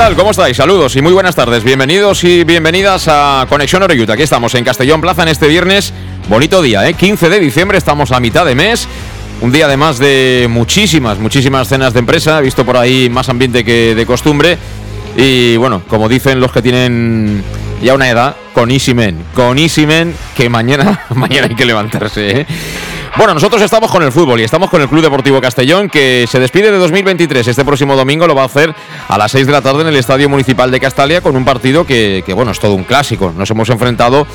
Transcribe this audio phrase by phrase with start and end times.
[0.00, 0.16] Tal?
[0.16, 0.56] ¿Cómo estáis?
[0.56, 1.62] Saludos y muy buenas tardes.
[1.62, 4.08] Bienvenidos y bienvenidas a Conexión Oreyut.
[4.08, 5.92] Aquí estamos en Castellón Plaza en este viernes.
[6.26, 6.94] Bonito día, ¿eh?
[6.94, 8.88] 15 de diciembre, estamos a mitad de mes.
[9.42, 12.38] Un día además de muchísimas, muchísimas cenas de empresa.
[12.38, 14.56] He visto por ahí más ambiente que de costumbre.
[15.18, 17.44] Y bueno, como dicen los que tienen
[17.82, 22.46] ya una edad, con Isimen, con Isimen, que mañana, mañana hay que levantarse, ¿eh?
[23.16, 26.38] Bueno, nosotros estamos con el fútbol y estamos con el Club Deportivo Castellón que se
[26.38, 27.48] despide de 2023.
[27.48, 28.74] Este próximo domingo lo va a hacer
[29.08, 31.84] a las 6 de la tarde en el Estadio Municipal de Castalia con un partido
[31.84, 33.34] que, bueno, es todo un clásico.
[33.36, 34.26] Nos hemos enfrentado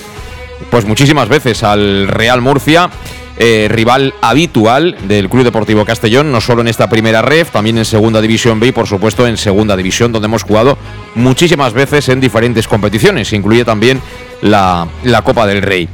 [0.70, 2.90] pues muchísimas veces al Real Murcia.
[3.38, 7.84] Eh, rival habitual del Club Deportivo Castellón, no solo en esta primera ref, también en
[7.84, 10.78] Segunda División B y por supuesto en Segunda División, donde hemos jugado
[11.16, 14.02] muchísimas veces en diferentes competiciones, incluye también
[14.42, 15.90] la, la Copa del Rey.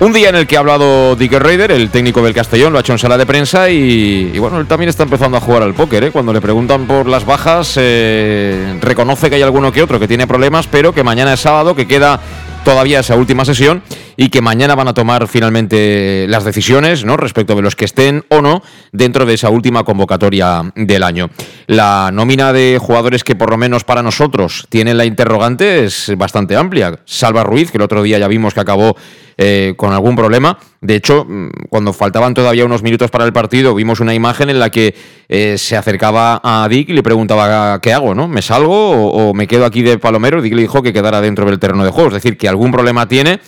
[0.00, 2.82] Un día en el que ha hablado Dick Raider, el técnico del Castellón, lo ha
[2.82, 6.04] hecho en sala de prensa y, bueno, él también está empezando a jugar al póker.
[6.04, 6.10] ¿eh?
[6.12, 10.28] Cuando le preguntan por las bajas, eh, reconoce que hay alguno que otro que tiene
[10.28, 12.20] problemas, pero que mañana es sábado, que queda
[12.64, 13.82] todavía esa última sesión
[14.16, 17.16] y que mañana van a tomar finalmente las decisiones ¿no?
[17.16, 21.30] respecto de los que estén o no dentro de esa última convocatoria del año.
[21.66, 26.56] La nómina de jugadores que por lo menos para nosotros tienen la interrogante es bastante
[26.56, 27.00] amplia.
[27.04, 28.96] Salva Ruiz, que el otro día ya vimos que acabó
[29.40, 30.58] eh, con algún problema.
[30.80, 34.58] De hecho, mm, cuando faltaban todavía unos minutos para el partido, vimos una imagen en
[34.58, 34.96] la que
[35.28, 38.26] eh, se acercaba a Dick y le preguntaba qué hago, ¿no?
[38.26, 40.42] ¿Me salgo o, me quedo aquí de palomero?
[40.42, 43.06] Dick le dijo que quedara dentro del terreno de juego, es decir, que algún problema
[43.06, 43.38] tiene.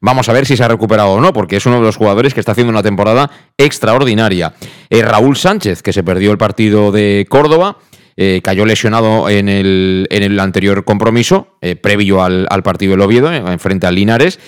[0.00, 2.32] Vamos a ver si se ha recuperado o no, porque es uno de los jugadores
[2.32, 4.54] que está haciendo una temporada extraordinaria.
[4.88, 7.76] Eh, Raúl Sánchez, que se perdió el partido de Córdoba,
[8.42, 13.58] cayó lesionado en el, en el anterior compromiso, previo al, al, partido del Oviedo, en
[13.58, 14.38] frente al Linares.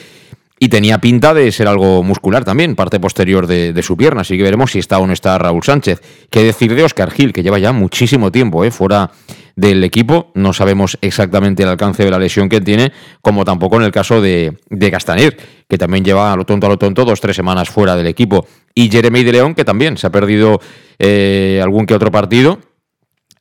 [0.59, 4.23] Y tenía pinta de ser algo muscular también, parte posterior de, su pierna.
[4.23, 6.01] Así que veremos si está o no está Raúl Sánchez.
[6.31, 9.11] ¿Qué decir de Oscar Gil, que lleva ya muchísimo tiempo eh, fuera
[9.55, 10.31] del equipo?
[10.35, 12.91] No sabemos exactamente el alcance de la lesión que tiene,
[13.21, 15.37] como tampoco en el caso de, de Castaner,
[15.69, 18.47] que también lleva a lo tonto a lo tonto dos tres semanas fuera del equipo.
[18.75, 20.61] Y Jeremy de León, que también se ha perdido
[20.99, 22.61] eh, algún que otro partido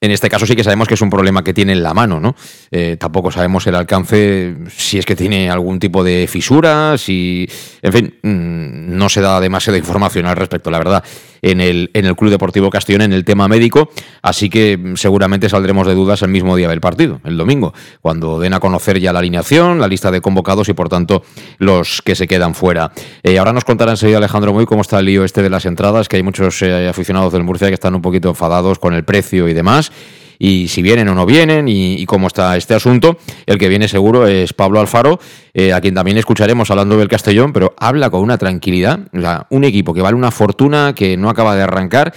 [0.06, 2.20] en este caso sí que sabemos que es un problema que tiene en la mano,
[2.20, 2.36] ¿no?
[2.72, 7.50] Eh, tampoco sabemos el alcance, si es que tiene algún tipo de fisura, si...
[7.82, 11.04] En fin, mm, no se da demasiada información al respecto, la verdad,
[11.42, 13.90] en el, en el Club Deportivo Castellón en el tema médico,
[14.22, 18.54] así que seguramente saldremos de dudas el mismo día del partido, el domingo, cuando den
[18.54, 21.24] a conocer ya la alineación, la lista de convocados y por tanto
[21.60, 22.92] los que se quedan fuera.
[23.22, 26.10] Eh, ahora nos contará enseguida Alejandro Muy cómo está el lío este de las entradas,
[26.10, 29.48] que hay muchos eh, aficionados del Murcia que están un poquito enfadados con el precio
[29.48, 29.92] y demás
[30.40, 33.18] y si vienen o no vienen y, cómo está este asunto.
[33.46, 35.20] El que viene seguro es Pablo Alfaro,
[35.54, 39.48] eh, a quien también escucharemos hablando del Castellón, pero habla con una tranquilidad, o sea,
[39.50, 42.14] un equipo que vale una fortuna, que no acaba de arrancar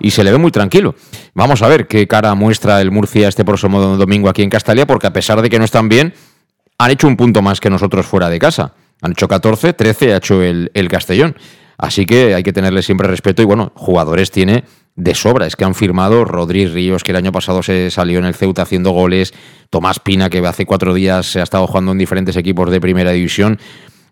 [0.00, 0.94] y se le ve muy tranquilo.
[1.34, 5.06] Vamos a ver qué cara muestra el Murcia este próximo domingo aquí en Castalia, porque
[5.06, 6.14] a pesar de que no están bien,
[6.78, 8.74] han hecho un punto más que nosotros fuera de casa.
[9.02, 11.36] Han hecho 14, 13 ha hecho el, el Castellón.
[11.76, 14.64] Así que hay que tenerle siempre respeto y bueno, jugadores tiene
[14.96, 15.46] de sobra.
[15.46, 18.62] Es que han firmado Rodríguez Ríos, que el año pasado se salió en el Ceuta
[18.62, 19.34] haciendo goles,
[19.70, 23.10] Tomás Pina, que hace cuatro días se ha estado jugando en diferentes equipos de primera
[23.10, 23.58] división.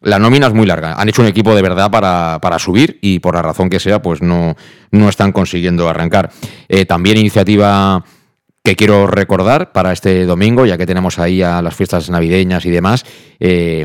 [0.01, 0.95] La nómina es muy larga.
[0.95, 4.03] Han hecho un equipo de verdad para, para subir y por la razón que sea,
[4.03, 4.57] pues no,
[4.91, 6.31] no están consiguiendo arrancar.
[6.69, 8.05] Eh, también iniciativa
[8.65, 12.71] que quiero recordar para este domingo, ya que tenemos ahí a las fiestas navideñas y
[12.71, 13.05] demás,
[13.41, 13.85] eh,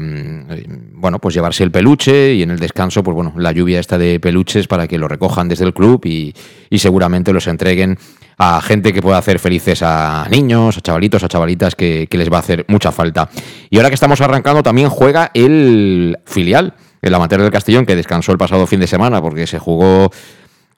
[0.94, 4.19] bueno, pues llevarse el peluche y en el descanso, pues bueno, la lluvia está de
[4.19, 6.33] peluches para que lo recojan desde el club y,
[6.77, 7.97] seguramente los entreguen
[8.38, 12.31] a gente que pueda hacer felices a niños, a chavalitos, a chavalitas que, que les
[12.31, 13.29] va a hacer mucha falta.
[13.71, 18.31] Y ahora que estamos arrancando, también juega el filial, el amateur del Castellón, que descansó
[18.31, 20.12] el pasado fin de semana porque se jugó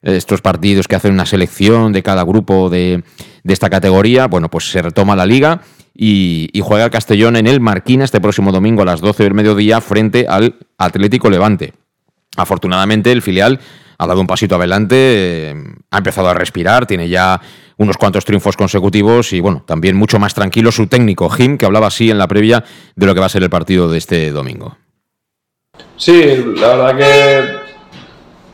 [0.02, 3.04] estos partidos que hacen una selección de cada grupo de,
[3.44, 5.62] de esta categoría, bueno, pues se retoma la liga
[5.94, 9.34] y, y, juega el Castellón en el Marquina este próximo domingo a las 12 del
[9.34, 11.74] mediodía frente al Atlético Levante.
[12.38, 13.60] Afortunadamente el filial
[13.98, 15.56] ha dado un pasito adelante, eh,
[15.92, 17.42] ha empezado a respirar, tiene ya
[17.76, 21.88] unos cuantos triunfos consecutivos y bueno, también mucho más tranquilo su técnico Jim, que hablaba
[21.88, 22.64] así en la previa
[22.96, 24.78] de lo que va a ser el partido de este domingo.
[25.98, 27.56] Sí, la verdad que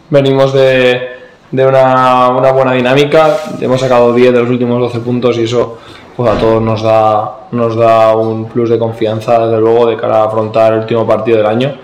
[0.10, 1.16] venimos de,
[1.52, 5.78] de una, una, buena dinámica, hemos sacado 10 de los últimos 12 puntos y eso
[6.16, 10.22] pues a todos nos da, nos da un plus de confianza desde luego de cara
[10.22, 11.76] a afrontar el último partido del año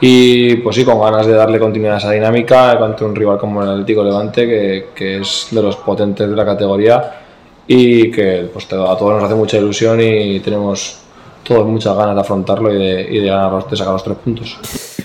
[0.00, 3.62] y pues sí, con ganas de darle continuidad a esa dinámica contra un rival como
[3.62, 7.20] el Atlético Levante, que, que es de los potentes de la categoría
[7.66, 11.00] y que pues, a todos nos hace mucha ilusión y tenemos
[11.42, 13.30] todos muchas ganas de afrontarlo y de, y de,
[13.70, 14.58] de sacar los tres puntos.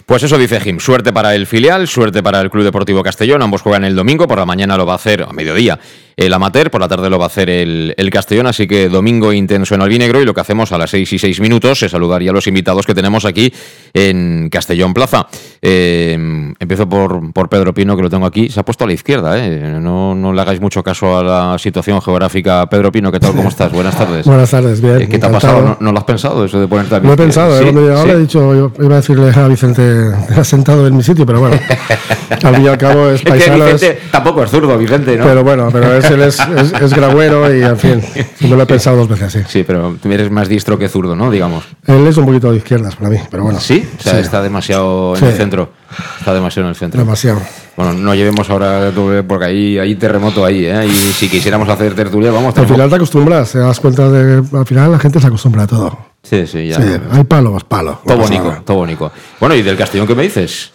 [0.10, 3.62] Pues eso dice Jim, suerte para el filial, suerte para el Club Deportivo Castellón, ambos
[3.62, 5.78] juegan el domingo, por la mañana lo va a hacer a mediodía
[6.20, 9.32] el amateur, por la tarde lo va a hacer el, el, Castellón, así que domingo
[9.32, 12.22] intenso en albinegro y lo que hacemos a las 6 y 6 minutos es saludar
[12.22, 13.54] ya a los invitados que tenemos aquí
[13.94, 15.28] en Castellón Plaza.
[15.62, 16.14] Eh,
[16.60, 19.38] empiezo por, por, Pedro Pino, que lo tengo aquí, se ha puesto a la izquierda,
[19.38, 19.80] ¿eh?
[19.80, 22.68] no, no, le hagáis mucho caso a la situación geográfica.
[22.70, 23.34] Pedro Pino, ¿qué tal?
[23.34, 23.72] ¿Cómo estás?
[23.72, 24.26] Buenas tardes.
[24.26, 25.08] Buenas tardes, bien.
[25.08, 25.62] ¿Qué te ha pasado?
[25.62, 27.66] ¿No, ¿No, lo has pensado eso de ponerte a Lo he pensado, ¿Sí?
[27.66, 27.72] ¿eh?
[27.72, 28.10] llegaba ¿Sí?
[28.10, 30.12] he dicho, yo iba a decirle a Vicente,
[30.44, 31.58] sentado en mi sitio, pero bueno,
[32.30, 33.56] al fin y al cabo es paisano.
[33.56, 34.12] Es que Vicente es...
[34.12, 35.26] tampoco es zurdo, Vicente, ¿no?
[35.26, 38.02] Pero bueno, pero es, él es, es, es gragüero y, en fin,
[38.42, 39.40] me lo he pensado dos veces, sí.
[39.48, 41.32] Sí, pero tú eres más distro que zurdo, ¿no?
[41.32, 41.66] Digamos.
[41.86, 43.60] Él es un poquito de izquierdas para mí, pero bueno.
[43.60, 43.88] ¿Sí?
[44.00, 44.20] O sea, sí.
[44.20, 45.26] está demasiado en sí.
[45.26, 45.72] el centro.
[46.20, 47.00] Está demasiado en el centro.
[47.00, 47.42] Demasiado.
[47.76, 48.92] Bueno, no llevemos ahora,
[49.28, 50.86] porque ahí hay terremoto ahí, ¿eh?
[50.86, 52.58] Y si quisiéramos hacer tertulia, vamos.
[52.58, 55.68] Al final te acostumbras, te das cuenta de al final la gente se acostumbra a
[55.68, 55.98] todo.
[56.22, 56.76] Sí, sí, ya.
[56.76, 58.02] Sí, hay palo, más palo.
[58.06, 59.12] Todo bonito, todo bonito.
[59.40, 60.72] Bueno, ¿y del Castellón qué me dices?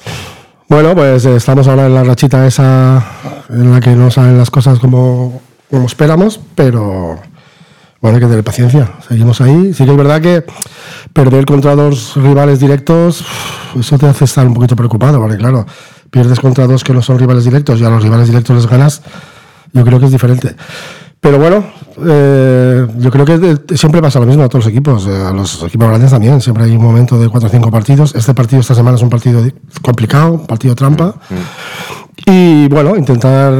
[0.68, 3.04] Bueno, pues eh, estamos ahora en la rachita esa
[3.50, 7.18] en la que no salen las cosas como, como esperamos, pero
[8.00, 8.90] bueno, hay que tener paciencia.
[9.06, 9.74] Seguimos ahí.
[9.74, 10.44] Sí que es verdad que
[11.12, 13.24] perder contra dos rivales directos,
[13.78, 15.66] eso te hace estar un poquito preocupado, porque claro,
[16.10, 19.02] pierdes contra dos que no son rivales directos y a los rivales directos les ganas,
[19.72, 20.56] yo creo que es diferente.
[21.24, 21.64] Pero bueno,
[22.06, 25.62] eh, yo creo que siempre pasa lo mismo a todos los equipos, eh, a los
[25.62, 26.38] equipos grandes también.
[26.38, 28.14] Siempre hay un momento de cuatro o cinco partidos.
[28.14, 29.42] Este partido esta semana es un partido
[29.80, 31.14] complicado, un partido trampa.
[31.30, 32.30] Mm.
[32.30, 33.54] Y bueno, intentar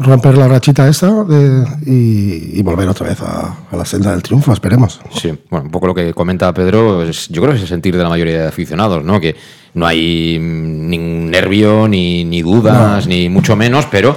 [0.00, 4.22] romper la rachita esa de, y, y, volver otra vez a, a, la senda del
[4.22, 5.00] triunfo, esperemos.
[5.10, 7.96] Sí, bueno, un poco lo que comenta Pedro, es, yo creo que es el sentir
[7.96, 9.20] de la mayoría de aficionados, ¿no?
[9.20, 9.34] Que
[9.74, 13.12] no hay ningún nervio, ni, ni dudas, no.
[13.12, 14.16] ni mucho menos, pero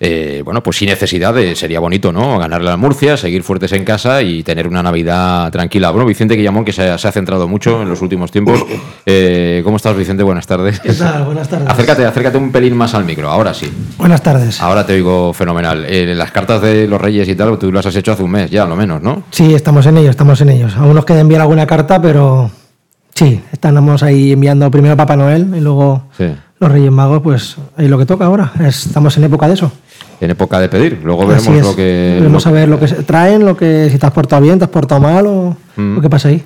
[0.00, 2.38] eh, bueno, pues sin necesidad de, sería bonito, ¿no?
[2.38, 5.90] Ganarle a Murcia, seguir fuertes en casa y tener una Navidad tranquila.
[5.90, 8.64] Bueno, Vicente Guillamón, que se ha, se ha centrado mucho en los últimos tiempos.
[9.08, 10.24] Eh, ¿Cómo estás, Vicente?
[10.24, 10.80] Buenas tardes.
[10.80, 11.24] ¿Qué tal?
[11.24, 11.68] Buenas tardes.
[11.68, 13.70] Acércate, acércate un pelín más al micro, ahora sí.
[13.98, 14.60] Buenas tardes.
[14.60, 15.84] Ahora te oigo fenomenal.
[15.88, 18.50] Eh, las cartas de los Reyes y tal, tú las has hecho hace un mes
[18.50, 19.22] ya, lo menos, ¿no?
[19.30, 20.76] Sí, estamos en ellos, estamos en ellos.
[20.76, 22.50] Aún nos queda enviar alguna carta, pero
[23.14, 26.26] sí, estamos ahí enviando primero a Papá Noel y luego sí.
[26.58, 28.52] los Reyes Magos, pues ahí lo que toca ahora.
[28.60, 29.70] Estamos en época de eso
[30.20, 31.00] en época de pedir.
[31.02, 31.64] Luego veremos es.
[31.64, 32.18] lo que.
[32.20, 34.70] Lo a ver lo que traen, lo que si te has portado bien, te has
[34.70, 35.94] portado mal o mm.
[35.96, 36.42] lo que pasa ahí.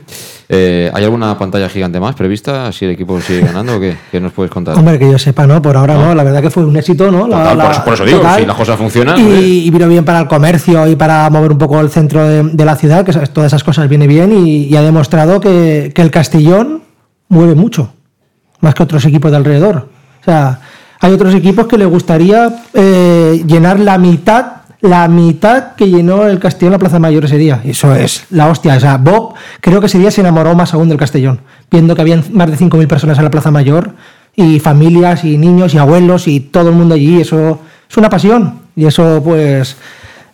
[0.52, 2.72] Eh, ¿Hay alguna pantalla gigante más prevista?
[2.72, 3.96] Si el equipo sigue ganando, ¿o qué?
[4.10, 4.76] ¿Qué nos puedes contar?
[4.76, 6.06] Hombre, que yo sepa, no, por ahora no.
[6.06, 6.14] no.
[6.16, 7.26] La verdad que fue un éxito, ¿no?
[7.26, 8.40] Total, la, por, eso, por, eso, digo, total.
[8.40, 9.20] si las cosas funcionan.
[9.20, 12.42] Y, y, vino bien para el comercio y para mover un poco el centro de,
[12.42, 16.02] de la ciudad, que todas esas cosas viene bien y, y ha demostrado que, que
[16.02, 16.82] el Castellón
[17.28, 17.92] mueve mucho,
[18.58, 19.88] más que otros equipos de alrededor.
[20.20, 20.60] O sea,
[21.00, 26.38] hay otros equipos que le gustaría eh, llenar la mitad la mitad que llenó el
[26.38, 27.60] Castellón la Plaza Mayor ese día.
[27.64, 28.76] Eso es la hostia.
[28.76, 31.40] O sea, Bob creo que ese día se enamoró más aún del Castellón,
[31.70, 33.94] viendo que habían más de 5.000 personas en la Plaza Mayor
[34.34, 37.20] y familias y niños y abuelos y todo el mundo allí.
[37.20, 39.76] Eso es una pasión y eso pues...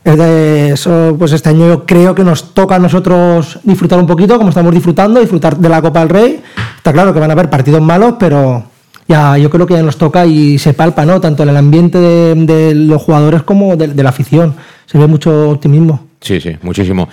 [0.04, 4.50] Eso, pues este año yo creo que nos toca a nosotros disfrutar un poquito, como
[4.50, 6.42] estamos disfrutando, disfrutar de la Copa del Rey.
[6.76, 8.62] Está claro que van a haber partidos malos, pero
[9.08, 11.20] ya yo creo que ya nos toca y se palpa, ¿no?
[11.20, 14.54] Tanto en el ambiente de, los jugadores como de, de, la afición.
[14.86, 16.06] Se ve mucho optimismo.
[16.20, 17.08] Sí, sí, muchísimo.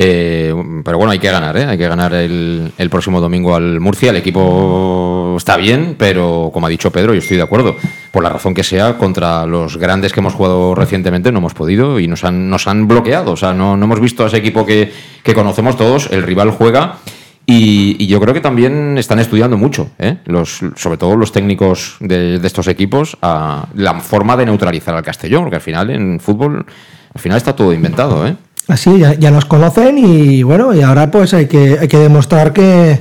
[0.00, 1.64] Eh, pero bueno, hay que ganar, ¿eh?
[1.64, 4.10] Hay que ganar el, el, próximo domingo al Murcia.
[4.10, 7.74] El equipo está bien, pero como ha dicho Pedro, yo estoy de acuerdo.
[8.12, 11.98] Por la razón que sea, contra los grandes que hemos jugado recientemente no hemos podido
[11.98, 13.32] y nos han, nos han bloqueado.
[13.32, 14.92] O sea, no, no hemos visto a ese equipo que,
[15.24, 16.08] que conocemos todos.
[16.12, 16.98] El rival juega
[17.50, 20.18] y, y, yo creo que también están estudiando mucho, ¿eh?
[20.26, 25.02] los, sobre todo los técnicos de, de, estos equipos, a la forma de neutralizar al
[25.02, 26.66] Castellón, porque al final en fútbol,
[27.14, 28.26] al final está todo inventado.
[28.26, 28.36] ¿eh?
[28.68, 32.52] Así, ya, ya nos conocen y bueno, y ahora pues hay que, hay que demostrar
[32.52, 32.98] que,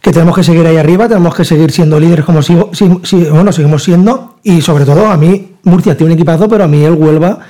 [0.00, 3.24] que tenemos que seguir ahí arriba, tenemos que seguir siendo líderes como si, si, si,
[3.24, 6.82] bueno, seguimos siendo y sobre todo a mí Murcia tiene un equipazo, pero a mí
[6.82, 7.40] el Huelva,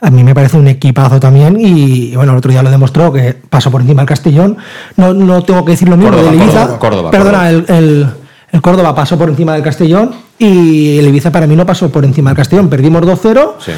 [0.00, 1.56] a mí me parece un equipazo también.
[1.58, 4.56] Y bueno, el otro día lo demostró que pasó por encima del Castellón.
[4.96, 6.60] No, no tengo que decir lo mismo Córdoba, del Ibiza.
[6.60, 7.50] Córdoba, Córdoba, Perdona, Córdoba.
[7.50, 8.06] El, el-
[8.52, 12.04] el Córdoba pasó por encima del Castellón y el Ibiza para mí no pasó por
[12.04, 12.68] encima del Castellón.
[12.70, 13.54] Perdimos 2-0.
[13.58, 13.72] Sí.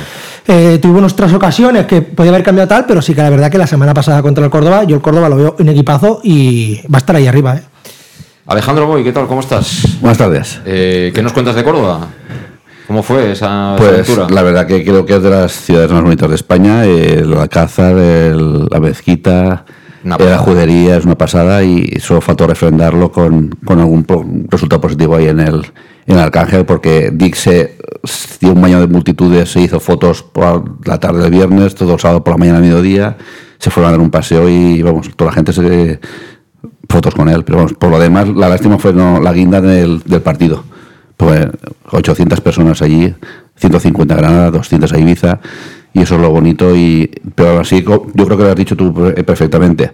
[0.46, 3.58] Eh, tuvimos nuestras ocasiones que podía haber cambiado tal, pero sí que la verdad que
[3.58, 6.96] la semana pasada contra el Córdoba, yo el Córdoba lo veo un equipazo y va
[6.96, 7.56] a estar ahí arriba.
[7.56, 7.62] ¿eh?
[8.46, 9.26] Alejandro Boy, ¿qué tal?
[9.26, 9.98] ¿Cómo estás?
[10.00, 10.60] Buenas tardes.
[10.64, 12.06] Eh, ¿Qué nos cuentas de Córdoba?
[12.88, 14.26] ¿Cómo fue esa Pues aventura?
[14.30, 16.84] la verdad que creo que es de las ciudades más bonitas de España.
[16.84, 19.64] El Alcázar, el- la Mezquita,
[20.18, 24.80] eh, la judería es una pasada y solo faltó refrendarlo con, con algún po- resultado
[24.80, 25.56] positivo ahí en el,
[26.06, 27.76] en el Arcángel porque Dick se
[28.40, 32.00] dio un baño de multitudes, se hizo fotos por la tarde del viernes, todo el
[32.00, 33.18] sábado por la mañana al mediodía,
[33.58, 36.00] se fueron a dar un paseo y vamos, toda la gente se
[36.88, 40.00] fotos con él, pero vamos, por lo demás la lástima fue no, la guinda del,
[40.06, 40.64] del partido.
[41.18, 41.46] Pues
[41.90, 43.12] 800 personas allí,
[43.56, 45.40] 150 Granada, 200 a Ibiza,
[45.92, 46.74] y eso es lo bonito.
[46.74, 49.90] Y, pero así, yo creo que lo has dicho tú eh, perfectamente.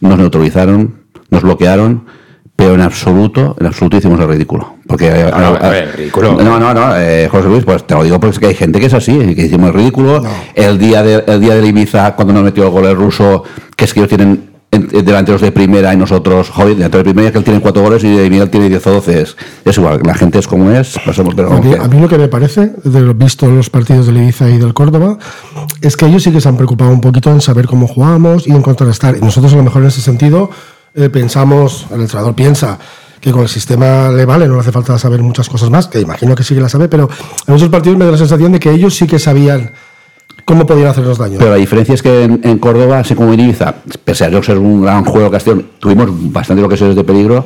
[0.00, 0.94] Nos neutralizaron,
[1.30, 2.04] nos bloquearon,
[2.54, 4.76] pero en absoluto, en absoluto hicimos el ridículo.
[4.86, 6.32] Porque, eh, No, no, eh, a ver, ridículo.
[6.42, 8.78] No, no, no, eh, José Luis, pues te lo digo porque es que hay gente
[8.78, 10.22] que es así, que hicimos el ridículo.
[10.54, 13.42] El día de, el día del Ibiza, cuando nos metió el gol el ruso,
[13.74, 17.04] que es que ellos tienen en- en delanteros de primera y nosotros, joder, delantero de
[17.04, 19.22] primera, que él tiene cuatro goles y Miguel tiene 10 o 12.
[19.22, 22.08] Es, es igual, la gente es como es, pasamos, pero A mí, a mí lo
[22.08, 25.18] que me parece, de lo visto en los partidos del Ibiza y del Córdoba,
[25.80, 28.50] es que ellos sí que se han preocupado un poquito en saber cómo jugamos y
[28.50, 29.16] en contrarrestar.
[29.16, 30.50] Y nosotros a lo mejor en ese sentido
[30.94, 32.78] eh, pensamos, el entrenador piensa
[33.20, 36.00] que con el sistema le vale, no le hace falta saber muchas cosas más, que
[36.00, 37.08] imagino que sí que la sabe, pero
[37.46, 39.72] en esos partidos me da la sensación de que ellos sí que sabían
[40.48, 41.36] cómo podían hacernos daño.
[41.38, 44.42] Pero la diferencia es que en, en Córdoba, así como en Ibiza, pese a yo
[44.42, 47.44] ser un gran juego Castellón, tuvimos bastante ocasiones de peligro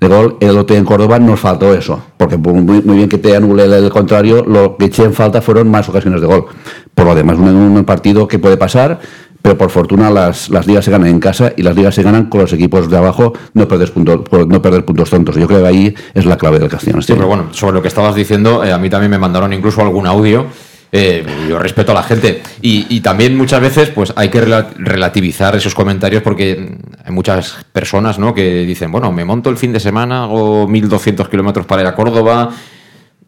[0.00, 0.38] de gol.
[0.40, 3.36] El otro día en Córdoba nos faltó eso, porque por muy, muy bien que te
[3.36, 6.46] anule el, el contrario, lo que eché en falta fueron más ocasiones de gol.
[6.94, 8.98] Por lo demás, un, un partido que puede pasar,
[9.42, 12.30] pero por fortuna las, las ligas se ganan en casa y las ligas se ganan
[12.30, 15.36] con los equipos de abajo, no perder puntos, no perder puntos tontos.
[15.36, 17.02] Yo creo que ahí es la clave del Castellón.
[17.02, 19.82] Sí, pero bueno, sobre lo que estabas diciendo, eh, a mí también me mandaron incluso
[19.82, 20.46] algún audio.
[20.92, 22.42] Eh, yo respeto a la gente.
[22.62, 27.64] Y, y también muchas veces pues hay que rela- relativizar esos comentarios porque hay muchas
[27.72, 28.34] personas ¿no?
[28.34, 31.94] que dicen, bueno, me monto el fin de semana, hago 1.200 kilómetros para ir a
[31.94, 32.50] Córdoba,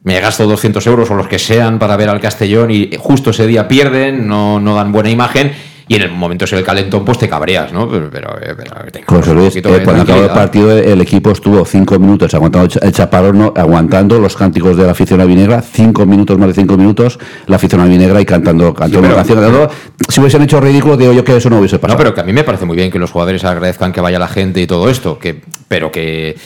[0.03, 3.47] me gasto 200 euros o los que sean para ver al Castellón y justo ese
[3.47, 5.53] día pierden, no, no dan buena imagen.
[5.91, 7.91] Y en el momento es el calentón, pues te cabreas, ¿no?
[7.91, 8.55] Pero, pero, pero
[8.93, 12.67] tengamos José un Luis, eh, cuando acabó el partido, el equipo estuvo cinco minutos aguantando
[12.67, 13.53] el cha- el chaparrón, ¿no?
[13.57, 17.19] aguantando los cánticos de la afición albinegra, cinco minutos, más de cinco minutos,
[17.49, 19.41] la afición albinegra y cantando, cantando pero- una canción.
[19.41, 19.69] cantando.
[20.09, 21.99] Si hubiesen hecho ridículo, digo yo que eso no hubiese pasado.
[21.99, 24.21] No, pero que a mí me parece muy bien que los jugadores agradezcan que vaya
[24.21, 26.37] la gente y todo esto, que, pero que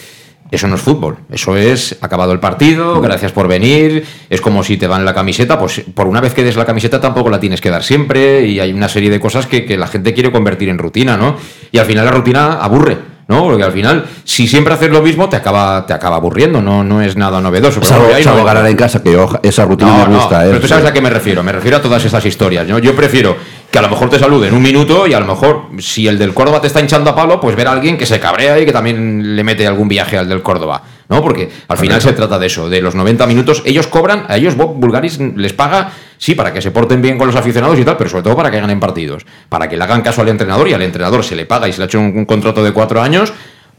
[0.51, 1.17] eso no es fútbol.
[1.31, 4.05] Eso es acabado el partido, gracias por venir.
[4.29, 7.01] Es como si te dan la camiseta, pues por una vez que des la camiseta
[7.01, 8.45] tampoco la tienes que dar siempre.
[8.45, 11.35] Y hay una serie de cosas que, que la gente quiere convertir en rutina, ¿no?
[11.71, 13.15] Y al final la rutina aburre.
[13.27, 13.41] ¿no?
[13.43, 17.01] Porque al final, si siempre haces lo mismo, te acaba, te acaba aburriendo, no, no
[17.01, 17.79] es nada novedoso.
[17.79, 18.45] Pero Salvo, no salvo vengo.
[18.45, 20.41] ganar en casa, que yo, esa rutina No, me no, gusta.
[20.43, 20.59] pero ¿eh?
[20.59, 21.41] tú sabes a qué me refiero.
[21.41, 22.67] Me refiero a todas estas historias.
[22.67, 22.77] ¿no?
[22.77, 23.35] Yo prefiero
[23.75, 26.33] que a lo mejor te saluden un minuto y a lo mejor, si el del
[26.33, 28.71] Córdoba te está hinchando a palo, pues ver a alguien que se cabrea y que
[28.71, 30.81] también le mete algún viaje al del Córdoba.
[31.09, 31.21] ¿no?
[31.21, 33.63] Porque al final se trata de eso, de los 90 minutos.
[33.65, 37.27] Ellos cobran, a ellos Bob Bulgaris les paga, sí, para que se porten bien con
[37.27, 39.25] los aficionados y tal, pero sobre todo para que ganen partidos.
[39.49, 41.79] Para que le hagan caso al entrenador y al entrenador se le paga y se
[41.79, 43.33] le ha hecho un, un contrato de cuatro años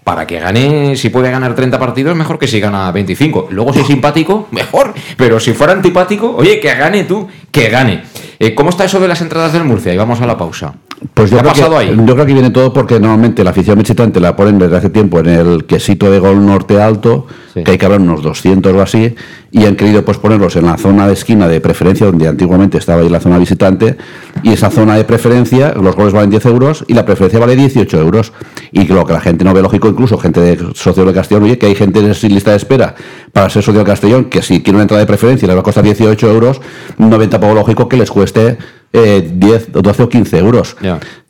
[0.07, 3.49] para que gane, si puede ganar 30 partidos, mejor que si gana 25.
[3.51, 4.95] Luego, si es simpático, mejor.
[5.17, 7.27] Pero si fuera antipático, oye, que gane tú,
[7.57, 8.03] que gane.
[8.39, 9.95] Eh, ¿Cómo está eso de las entradas del Murcia?
[9.95, 10.75] Y vamos a la pausa.
[11.15, 11.97] Pues yo, ¿Qué creo ha pasado que, ahí?
[11.97, 15.21] yo creo que viene todo porque normalmente la afición visitante la ponen desde hace tiempo
[15.21, 19.15] en el quesito de gol norte alto, que hay que haber unos 200 o así,
[19.51, 23.03] y han querido pues ponerlos en la zona de esquina de preferencia, donde antiguamente estaba
[23.03, 23.97] ahí la zona visitante,
[24.43, 27.99] y esa zona de preferencia, los goles valen 10 euros y la preferencia vale 18
[27.99, 28.33] euros.
[28.73, 31.59] Y lo que la gente no ve lógico, incluso gente de socio de Castellón, oye,
[31.59, 32.95] que hay gente sin lista de espera
[33.33, 35.63] para ser socio de Castellón, que si quiere una entrada de preferencia le va a
[35.63, 36.61] costar 18 euros,
[36.99, 38.59] 90% lógico que les cueste
[38.93, 40.77] eh, 10, 12 o 15 euros.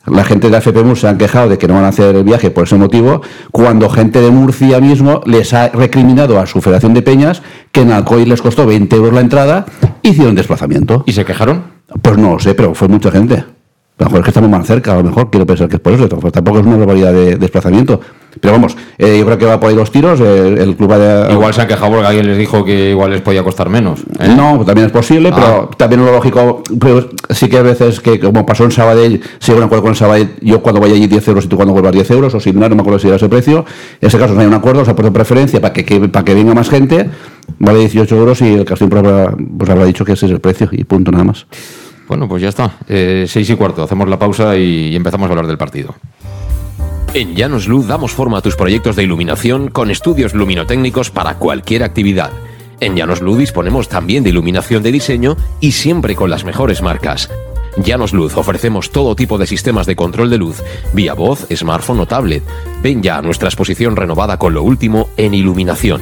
[0.05, 2.49] La gente de FPMU se han quejado de que no van a hacer el viaje
[2.49, 3.21] por ese motivo,
[3.51, 7.41] cuando gente de Murcia mismo les ha recriminado a su Federación de Peñas
[7.73, 9.65] que en Alcoy les costó 20 euros la entrada,
[10.03, 11.03] hicieron desplazamiento.
[11.05, 11.63] ¿Y se quejaron?
[12.01, 13.43] Pues no lo sé, pero fue mucha gente.
[13.99, 15.81] A lo mejor es que estamos más cerca, a lo mejor quiero pensar que es
[15.81, 17.99] por eso, pues tampoco es una barbaridad de desplazamiento.
[18.39, 21.33] Pero vamos, eh, yo creo que va por ahí los tiros, el club de...
[21.33, 24.01] Igual se han quejado porque alguien les dijo que igual les podía costar menos.
[24.19, 24.27] ¿eh?
[24.37, 25.35] No, también es posible, Ah.
[25.35, 29.51] pero también lo lógico, pero sí que a veces que como pasó en Sabadell, si
[29.51, 31.93] hay un acuerdo con Sabadell, yo cuando vaya allí 10 euros y tú cuando vuelvas
[31.93, 33.65] 10 euros, o similar, no me acuerdo si era ese precio,
[33.99, 36.23] en ese caso no hay un acuerdo, se ha puesto preferencia para que, que- para
[36.23, 37.09] que venga más gente,
[37.57, 40.69] vale 18 euros y el Castellón pues pues habrá dicho que ese es el precio
[40.71, 41.47] y punto nada más.
[42.07, 42.77] Bueno, pues ya está.
[42.87, 43.83] Eh, seis y cuarto.
[43.83, 45.95] Hacemos la pausa y empezamos a hablar del partido.
[47.13, 51.83] En Llanos Luz damos forma a tus proyectos de iluminación con estudios luminotécnicos para cualquier
[51.83, 52.31] actividad.
[52.79, 57.29] En Llanos Luz disponemos también de iluminación de diseño y siempre con las mejores marcas.
[57.77, 62.05] Llanos Luz ofrecemos todo tipo de sistemas de control de luz, vía voz, smartphone o
[62.05, 62.43] tablet.
[62.81, 66.01] Ven ya a nuestra exposición renovada con lo último en iluminación.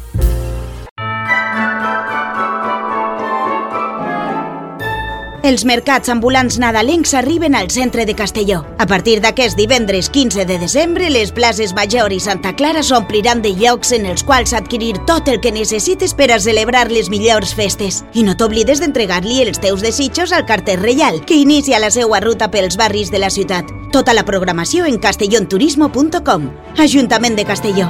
[5.41, 8.59] Els mercats ambulants nadalencs arriben al centre de Castelló.
[8.77, 13.55] A partir d'aquest divendres 15 de desembre, les places Major i Santa Clara s'ompliran de
[13.57, 18.03] llocs en els quals adquirir tot el que necessites per a celebrar les millors festes.
[18.13, 22.51] I no t'oblides d'entregar-li els teus desitjos al carter reial, que inicia la seva ruta
[22.53, 23.65] pels barris de la ciutat.
[23.91, 26.51] Tota la programació en castellonturismo.com.
[26.77, 27.89] Ajuntament de Castelló.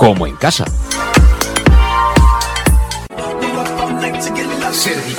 [0.00, 0.64] como en casa.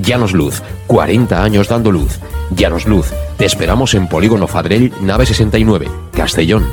[0.00, 2.18] Llanos Luz, 40 años dando luz.
[2.50, 3.06] Llanos Luz,
[3.36, 6.64] te esperamos en Polígono Fadrell, nave 69, Castellón.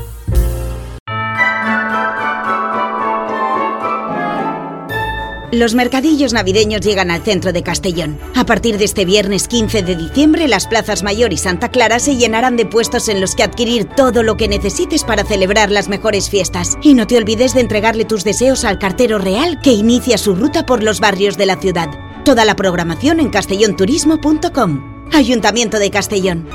[5.52, 8.20] Los mercadillos navideños llegan al centro de Castellón.
[8.36, 12.18] A partir de este viernes 15 de diciembre, las plazas Mayor y Santa Clara se
[12.18, 16.30] llenarán de puestos en los que adquirir todo lo que necesites para celebrar las mejores
[16.30, 16.78] fiestas.
[16.82, 20.66] Y no te olvides de entregarle tus deseos al cartero real que inicia su ruta
[20.66, 22.05] por los barrios de la ciudad.
[22.26, 25.10] Toda la programación en castellonturismo.com.
[25.14, 26.48] Ayuntamiento de Castellón.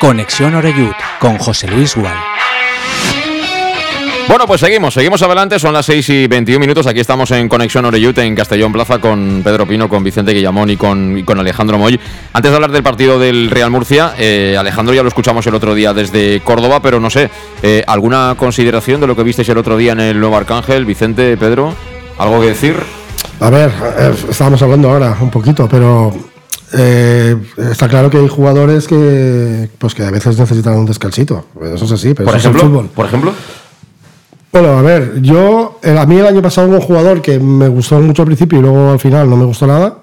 [0.00, 2.18] Conexión Oreyud con José Luis Gual.
[4.28, 7.84] Bueno, pues seguimos, seguimos adelante, son las 6 y 21 minutos, aquí estamos en Conexión
[7.84, 11.78] Oreyut en Castellón Plaza con Pedro Pino, con Vicente Guillamón y con, y con Alejandro
[11.78, 12.00] Moy.
[12.32, 15.74] Antes de hablar del partido del Real Murcia, eh, Alejandro ya lo escuchamos el otro
[15.74, 17.30] día desde Córdoba, pero no sé,
[17.62, 21.36] eh, ¿alguna consideración de lo que visteis el otro día en el Nuevo Arcángel, Vicente,
[21.36, 21.74] Pedro?
[22.18, 22.76] ¿Algo que decir?
[23.40, 26.12] A ver, eh, estábamos hablando ahora un poquito, pero
[26.72, 27.36] eh,
[27.70, 31.46] está claro que hay jugadores que, pues que a veces necesitan un descansito.
[31.62, 32.90] Eso es así, pero Por eso es el ejemplo, fútbol.
[32.94, 33.32] por ejemplo,
[34.54, 37.98] Bueno, a ver, yo, a mí el año pasado hubo un jugador que me gustó
[37.98, 39.96] mucho al principio y luego al final no me gustó nada.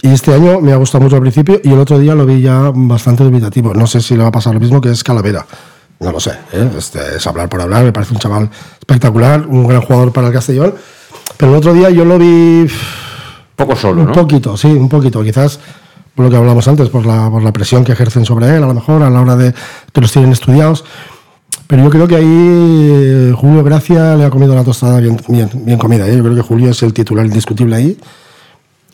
[0.00, 2.40] Y este año me ha gustado mucho al principio y el otro día lo vi
[2.40, 3.74] ya bastante dubitativo.
[3.74, 5.44] No sé si le va a pasar lo mismo que es Calavera.
[5.98, 6.70] No lo sé, ¿eh?
[6.78, 7.82] Este, es hablar por hablar.
[7.82, 10.76] Me parece un chaval espectacular, un gran jugador para el Castellón.
[11.36, 12.68] Pero el otro día yo lo vi
[13.56, 14.12] poco solo, un ¿no?
[14.12, 15.20] poquito, sí, un poquito.
[15.24, 15.58] Quizás
[16.14, 18.68] por lo que hablamos antes, por la, por la presión que ejercen sobre él, a
[18.68, 19.52] lo mejor, a la hora de
[19.92, 20.84] que los tienen estudiados.
[21.66, 25.48] Pero yo creo que ahí eh, Julio Gracia le ha comido la tostada bien, bien,
[25.54, 26.06] bien comida.
[26.06, 26.16] ¿eh?
[26.16, 27.98] Yo creo que Julio es el titular indiscutible ahí.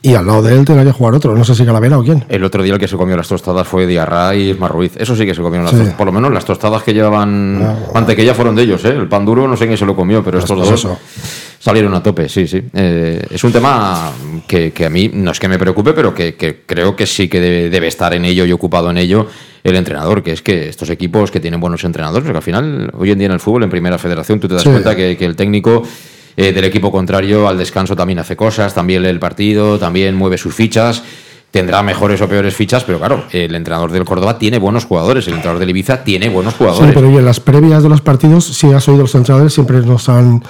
[0.03, 1.37] Y al lado de él tendrá que jugar otro.
[1.37, 2.25] No sé si Calavera o quién.
[2.31, 4.93] El otro día el que se comió las tostadas fue Diarra y Ismar Ruiz.
[4.97, 5.77] Eso sí que se comieron las Sí.
[5.77, 5.99] tostadas.
[5.99, 8.91] Por lo menos las tostadas que llevaban Ah, mantequilla fueron de ellos, ¿eh?
[8.97, 10.99] El pan duro no sé quién se lo comió, pero estos pues dos eso.
[11.63, 12.61] Salieron a tope, sí, sí.
[12.73, 14.11] Eh, es un tema
[14.49, 17.29] que, que a mí no es que me preocupe, pero que, que creo que sí
[17.29, 19.27] que debe, debe estar en ello y ocupado en ello
[19.63, 23.11] el entrenador, que es que estos equipos que tienen buenos entrenadores, porque al final, hoy
[23.11, 24.71] en día en el fútbol, en primera federación, tú te das Sí.
[24.71, 25.83] cuenta que, que el técnico
[26.37, 30.39] eh, del equipo contrario al descanso también hace cosas, también lee el partido, también mueve
[30.39, 31.03] sus fichas.
[31.51, 35.35] Tendrá mejores o peores fichas, pero claro, el entrenador del Córdoba tiene buenos jugadores, el
[35.35, 36.93] entrenador del Ibiza tiene buenos Sí, jugadores.
[36.95, 40.09] pero y en las previas de los partidos, si has oído los entrenadores, siempre nos
[40.09, 40.45] han,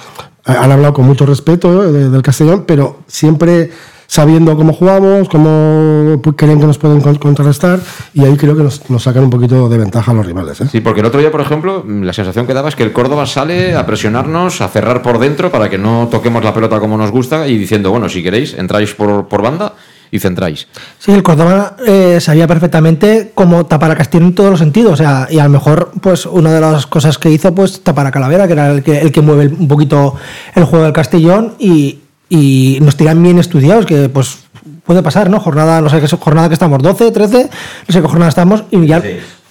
[0.45, 3.71] han hablado con mucho respeto de- del Castellón, pero siempre
[4.07, 7.79] sabiendo cómo jugamos, cómo creen que nos pueden con- contrarrestar,
[8.13, 10.59] y ahí creo que nos, nos sacan un poquito de ventaja a los rivales.
[10.59, 10.67] ¿eh?
[10.69, 13.25] Sí, porque el otro día, por ejemplo, la sensación que daba es que el Córdoba
[13.25, 17.09] sale a presionarnos, a cerrar por dentro para que no toquemos la pelota como nos
[17.11, 19.75] gusta y diciendo, bueno, si queréis, entráis por, por banda
[20.11, 20.67] y centráis.
[20.99, 24.93] Sí, el Córdoba eh, sabía perfectamente cómo tapar a Castellón en todos los sentidos.
[24.93, 28.05] O sea, y a lo mejor, pues, una de las cosas que hizo, pues, tapar
[28.05, 30.15] a Calavera, que era el que, el que mueve un poquito
[30.55, 34.39] el juego del Castellón, y, y nos tiran bien estudiados, que pues
[34.85, 35.39] puede pasar, ¿no?
[35.39, 37.43] Jornada, no sé qué jornada que estamos, 12, 13,
[37.87, 39.01] no sé qué jornada estamos, y ya.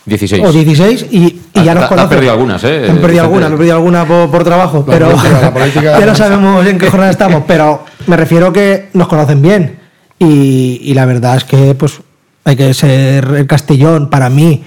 [0.06, 0.42] 16.
[0.44, 2.08] O 16 y, y Ah, ya te- nos conocen.
[2.10, 2.68] perdido algunas, ¿eh?
[2.68, 3.20] He perdido Vicente?
[3.20, 6.14] alguna, me he perdido alguna por, por trabajo, La pero política, la política- ya no
[6.14, 9.78] sabemos en qué jornada estamos, pero me refiero que nos conocen bien
[10.20, 12.00] y, y la verdad es que pues
[12.44, 14.62] hay que ser el Castellón para mí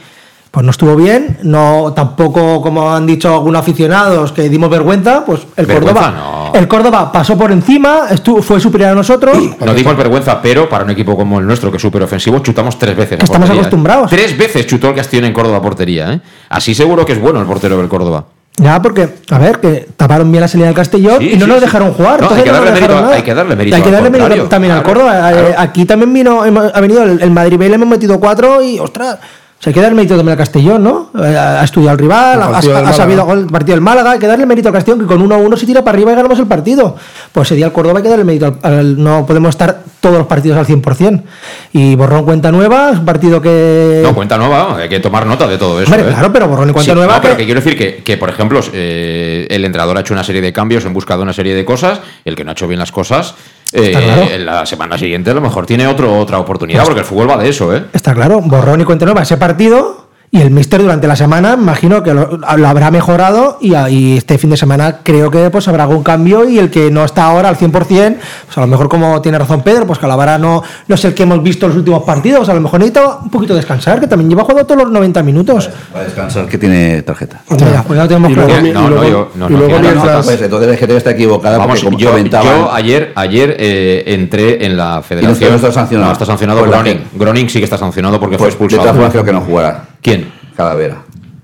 [0.54, 5.42] pues no estuvo bien, no tampoco como han dicho algunos aficionados que dimos vergüenza, pues
[5.56, 6.60] el Vergüenza, Córdoba no.
[6.60, 9.36] el Córdoba pasó por encima, estuvo, fue superior a nosotros.
[9.60, 12.78] No dimos vergüenza, pero para un equipo como el nuestro, que es súper ofensivo, chutamos
[12.78, 13.14] tres veces.
[13.24, 13.60] Estamos portería, ¿eh?
[13.62, 14.12] acostumbrados.
[14.12, 16.22] Tres veces chutó el Castellón en Córdoba portería, ¿eh?
[16.50, 18.24] Así seguro que es bueno el portero del Córdoba.
[18.58, 21.52] Ya, porque, a ver, que taparon bien la salida del Castellón Sí, y no sí,
[21.52, 22.22] nos dejaron jugar.
[22.22, 23.94] No, hay que no nos darle dejaron mérito- hay que darle mérito Hay que al
[23.96, 25.32] darle mérito también al claro, Córdoba.
[25.32, 25.56] Eh, claro.
[25.58, 29.18] Aquí también vino, ha venido el, Madrid B, le hemos metido cuatro y, ostras,
[29.64, 31.10] sea, hay que darle mérito también al Castellón, ¿no?
[31.24, 34.46] Eh, Ha estudiado al rival, ha, ha sabido el partido del Málaga, hay que darle
[34.46, 36.96] mérito al Castellón, que con 1-1 se tira para arriba y ganamos el partido.
[37.32, 38.58] Pues ese día al Córdoba hay que darle mérito.
[38.62, 41.24] al- al- no podemos estar todos los partidos al 100%.
[41.72, 44.02] Y Borrón Cuenta Nueva, es un partido que...
[44.04, 45.90] No, cuenta nueva, hay que tomar nota de todo eso.
[45.94, 46.14] Hombre, ¿eh?
[46.14, 48.18] claro, pero borrón y cuenta Sí, nueva no, pero que- que quiero decir que, que,
[48.18, 51.32] por ejemplo, eh, el entrenador ha hecho una serie de cambios en busca de una
[51.34, 52.02] serie de cosas.
[52.26, 53.36] El que no ha hecho bien las cosas,
[53.74, 54.32] eh, claro.
[54.32, 57.38] en la semana siguiente a lo mejor tiene otro, otra oportunidad, porque el fútbol va
[57.38, 57.86] de eso, ¿eh?
[57.94, 60.03] Está claro, borrón y cuenta nueva ese partido
[60.36, 64.40] Y el Mister durante la semana, imagino que lo, lo habrá mejorado y, y este
[64.40, 67.50] fin de semana creo que pues habrá algún cambio y el que no está ahora
[67.50, 71.06] al 100%, pues a lo mejor como tiene razón Pedro, pues Calavera no, no es
[71.06, 74.00] el que hemos visto en los últimos partidos, a lo mejor necesita un poquito descansar,
[74.00, 75.70] que también lleva jugando todos los 90 minutos.
[75.92, 77.42] Para descansar que tiene tarjeta.
[77.52, 78.34] Mira, pues ya lo tenemos Y
[78.74, 81.12] No, no, yo- no, y luego que no, no, mientras- Pues entonces el GT está
[81.12, 85.52] equivocada Vamos, porque como yo, ayer, ayer eh, entré en la federación.
[85.52, 86.08] no está sancionado.
[86.08, 86.98] No, está sancionado Pues la Groning.
[87.04, 88.82] que- Groning sí que está sancionado porque pues, fue de expulsado.
[88.82, 89.93] todas formas creo que no jugará.
[90.04, 90.32] ¿Quién?
[90.56, 90.98] Calavera.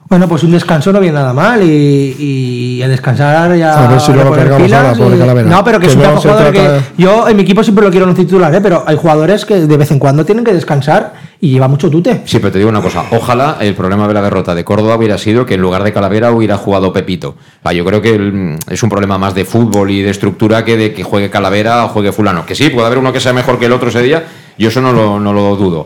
[0.08, 3.86] Bueno, pues un descanso no viene nada mal y, y a descansar ya.
[3.86, 5.48] A ver si reponer cargamos pilas ahora, pobre y- Calavera.
[5.50, 7.62] No, pero que, Que es un no jugador trata que de- yo en mi equipo
[7.64, 8.60] siempre lo quiero en un titular, ¿eh?
[8.60, 12.24] pero hay jugadores que de vez en cuando tienen que descansar y lleva mucho tute.
[12.26, 13.04] Sí, pero te digo una cosa.
[13.12, 16.32] Ojalá el problema de la derrota de Córdoba hubiera sido que en lugar de Calavera
[16.32, 17.36] hubiera jugado Pepito.
[17.64, 20.76] Ah, yo creo que el- es un problema más de fútbol y de estructura que
[20.76, 22.48] de que juegue Calavera o juegue Fulano.
[22.48, 24.26] Que sí, puede haber uno que sea mejor que el otro ese día.
[24.58, 25.86] Yo eso no lo, no lo dudo.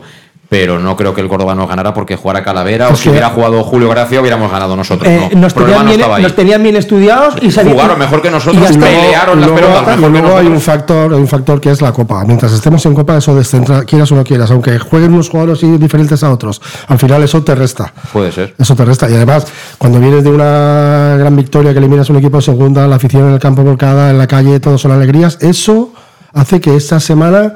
[0.54, 3.30] Pero no creo que el Córdoba nos ganara porque jugara Calavera o Es si hubiera
[3.30, 5.10] jugado Julio Gracia hubiéramos ganado nosotros.
[5.10, 6.22] Eh, no, nos, tenían no bien, ahí.
[6.22, 7.80] nos tenían bien estudiados y salieron.
[7.80, 11.12] Jugaron mejor que nosotros, y pelearon las luego, pelotas mejor que luego hay un factor,
[11.12, 12.24] hay un factor que es la copa.
[12.24, 16.22] Mientras estemos en copa, eso descentra, quieras o no quieras, aunque jueguen unos jugadores diferentes
[16.22, 17.92] a otros, al final eso te resta.
[18.12, 18.54] Puede ser.
[18.56, 19.10] Eso te resta.
[19.10, 22.94] Y además, cuando vienes de una gran victoria que eliminas un equipo de segunda, la
[22.94, 25.92] afición en el campo volcada, en la calle, todo son alegrías, eso
[26.32, 27.54] hace que esta semana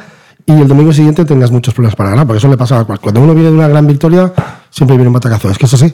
[0.48, 2.98] y el domingo siguiente tengas muchos problemas para ganar, porque eso le pasa a cual.
[3.00, 4.32] Cuando uno viene de una gran victoria,
[4.70, 5.50] siempre viene un batacazo.
[5.50, 5.92] Es que es así.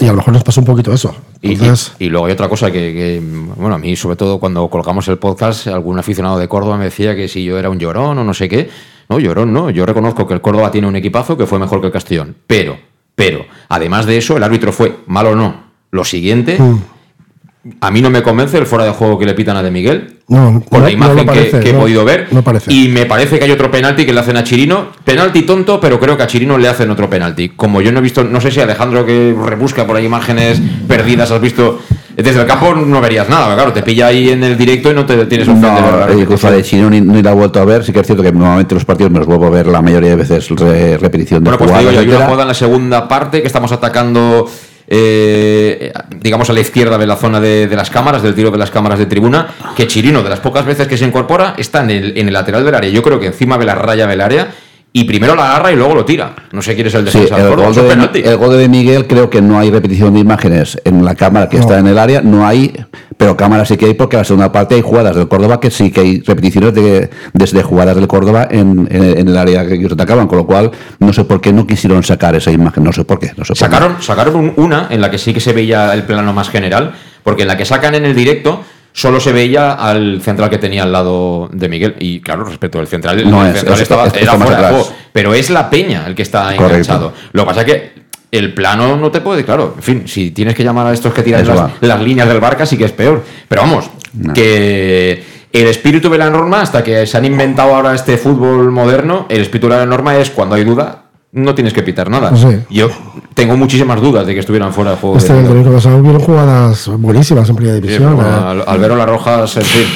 [0.00, 1.14] Y a lo mejor nos pasa un poquito eso.
[1.40, 3.22] Y, Entonces, y- y luego hay otra cosa que, que,
[3.56, 7.14] bueno, a mí sobre todo cuando colgamos el podcast, algún aficionado de Córdoba me decía
[7.16, 8.68] que si yo era un llorón o no sé qué.
[9.08, 9.70] No, llorón no.
[9.70, 12.34] Yo reconozco que el Córdoba tiene un equipazo que fue mejor que el Castellón.
[12.46, 12.76] Pero,
[13.14, 15.64] pero, además de eso, el árbitro fue malo o no.
[15.92, 16.78] Lo siguiente, Mm.
[17.80, 20.14] A mí no me convence el fuera de juego que le pitan a De Miguel.
[20.28, 22.26] No, con no- la imagen no lo parece, que, que he podido ver.
[22.32, 22.72] no parece.
[22.72, 24.88] Y me parece que hay otro penalti que le hacen a Chirino.
[25.04, 27.50] Penalti tonto, pero creo que a Chirino le hacen otro penalti.
[27.50, 31.30] Como yo no he visto, no sé si Alejandro que rebusca por ahí imágenes perdidas,
[31.30, 31.80] has visto.
[32.16, 35.04] Desde el campo no verías nada, claro, te pilla ahí en el directo y no
[35.04, 36.50] te tienes opción de ver No, incluso repetición.
[36.50, 37.84] la de Chino ni, ni la he vuelto a ver.
[37.84, 40.08] Sí que es cierto que normalmente los partidos me los vuelvo a ver la mayoría
[40.10, 43.06] de veces re- repetición de Bueno, pues te digo, hay una jugada en la segunda
[43.06, 44.50] parte que estamos atacando,
[44.88, 48.58] eh, digamos, a la izquierda de la zona de, de las cámaras, del tiro de
[48.58, 51.90] las cámaras de tribuna, que Chirino, de las pocas veces que se incorpora, está en
[51.90, 52.90] el, en el lateral del área.
[52.90, 54.48] Yo creo que encima de la raya del área
[54.98, 56.34] y primero la agarra y luego lo tira.
[56.52, 57.36] No sé quién es el Sí, defensa.
[57.36, 60.20] del el Córdoba, gol, de, el gol de Miguel creo que no hay repetición de
[60.20, 62.72] imágenes en la cámara que está en el área, no hay,
[63.18, 65.70] pero cámara sí que hay porque en la segunda parte hay jugadas del Córdoba que
[65.70, 69.74] sí que hay repeticiones de, desde jugadas del Córdoba en, en- en el área que
[69.74, 72.92] ellos atacaban, con lo cual no sé por qué no quisieron sacar esa imagen, no
[72.92, 73.32] sé por qué.
[73.36, 73.58] No sé por qué.
[73.60, 76.94] Sacaron, sacaron un- una en la que sí que se veía el plano más general,
[77.22, 78.62] porque en la que sacan en el directo
[78.96, 81.96] solo se veía al central que tenía al lado de Miguel.
[81.98, 84.88] Y claro, respecto al central, No el es, central es- estaba, era fuera de juego.
[85.12, 86.64] Pero es la peña el que está Correcto.
[86.66, 87.12] enganchado.
[87.32, 87.92] Lo que pasa es que
[88.32, 91.22] el plano no te puede, claro, en fin, si tienes que llamar a estos que
[91.22, 91.46] tiran
[91.82, 93.22] las, líneas del barca, sí que es peor.
[93.48, 94.32] Pero vamos, No.
[94.32, 99.26] que el espíritu de la norma, hasta que se han inventado ahora este fútbol moderno,
[99.28, 101.02] el espíritu de la norma es cuando hay duda,
[101.36, 102.34] no tienes que pitar nada.
[102.34, 102.48] Sí.
[102.70, 102.88] Yo
[103.34, 105.18] tengo muchísimas dudas de que estuvieran fuera de juego.
[105.18, 108.16] este de el pasado hubieron jugadas buenísimas en primera Sí, división.
[108.16, 108.40] bueno, eh.
[108.46, 109.86] al, al ver a las rojas, en fin,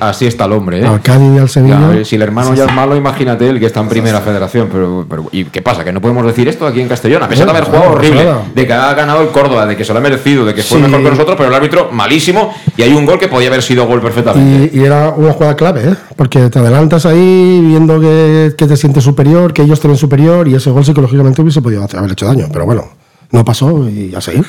[0.00, 0.80] así, está el hombre.
[0.80, 0.86] ¿eh?
[0.86, 1.78] Al Cádiz y al Sevilla.
[1.80, 4.20] Ya, a ver, si el hermano ya es malo, imagínate el que está en primera
[4.20, 4.68] federación.
[4.70, 5.84] Pero, pero- ¿Y qué pasa?
[5.84, 7.22] Que no podemos decir esto aquí en Castellón.
[7.22, 9.92] A pesar de haber jugado horrible, de que ha ganado el Córdoba, de que se
[9.92, 10.84] lo ha merecido, de que fue Sí.
[10.84, 12.52] mejor que nosotros, pero el árbitro malísimo.
[12.76, 14.70] Y hay un gol que podía haber sido gol perfectamente.
[14.76, 15.94] Y, y era una jugada clave, ¿eh?
[16.16, 20.33] porque te adelantas ahí viendo que, que te sientes superior, que ellos te ven superior
[20.48, 22.46] y ese gol psicológicamente hubiese podido hacer- haber hecho daño.
[22.52, 22.84] Pero bueno,
[23.30, 24.46] no pasó y a seguir.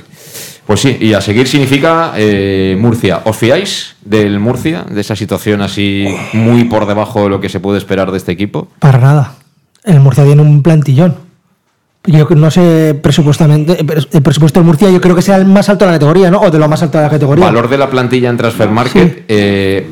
[0.66, 3.22] Pues sí, y a seguir significa eh, Murcia.
[3.26, 7.60] ¿Os fiáis del Murcia, de esa situación así muy por debajo de lo que se
[7.60, 8.68] puede esperar de este equipo?
[8.80, 9.34] Para nada.
[9.84, 11.24] El Murcia tiene un plantillón.
[12.08, 15.86] Yo no sé presupuestamente, el presupuesto de Murcia yo creo que sea el más alto
[15.86, 16.40] de la categoría, ¿no?
[16.40, 17.46] O de lo más alto de la categoría.
[17.46, 19.90] Valor de la plantilla en Transfer Market, eh,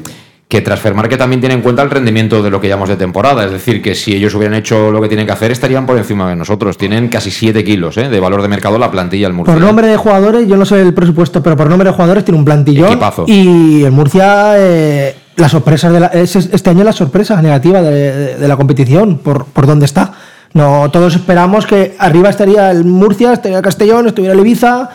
[0.54, 3.44] que Transfer Market también tiene en cuenta el rendimiento de lo que llamamos de temporada.
[3.44, 6.30] Es decir, que si ellos hubieran hecho lo que tienen que hacer, estarían por encima
[6.30, 6.78] de nosotros.
[6.78, 9.52] Tienen casi 7 kilos eh, de valor de mercado la plantilla el Murcia.
[9.54, 12.38] Por nombre de jugadores, yo no sé el presupuesto, pero por nombre de jugadores tiene
[12.38, 12.90] un plantillón.
[12.90, 13.26] Equipazo.
[13.28, 17.92] Y el Murcia, eh, las sorpresas de la, es este año la sorpresa negativa de,
[17.92, 20.14] de- de la competición, por, por dónde está.
[20.54, 24.88] No, todos esperamos que arriba estaría el Murcia, estaría el Castellón, estuviera el Ibiza, el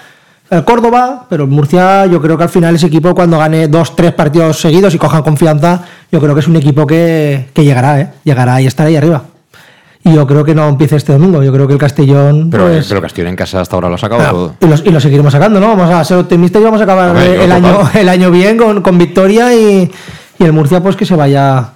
[0.65, 4.13] Córdoba, pero el Murcia, yo creo que al final ese equipo cuando gane dos, tres
[4.13, 8.11] partidos seguidos y cojan confianza, yo creo que es un equipo que, que llegará, ¿eh?
[8.25, 9.23] llegará y estará ahí arriba.
[10.05, 12.49] Y yo creo que no empiece este domingo, yo creo que el Castellón...
[12.51, 14.55] Pero, pues, pero Castellón en casa hasta ahora lo ha sacado Ah, todo.
[14.61, 15.69] y, los- y lo seguiremos sacando, ¿no?
[15.77, 18.81] Vamos a ser optimistas y vamos a acabar Hombre, el, año, el año bien con,
[18.81, 19.91] con victoria y,
[20.39, 21.73] y el Murcia pues que se vaya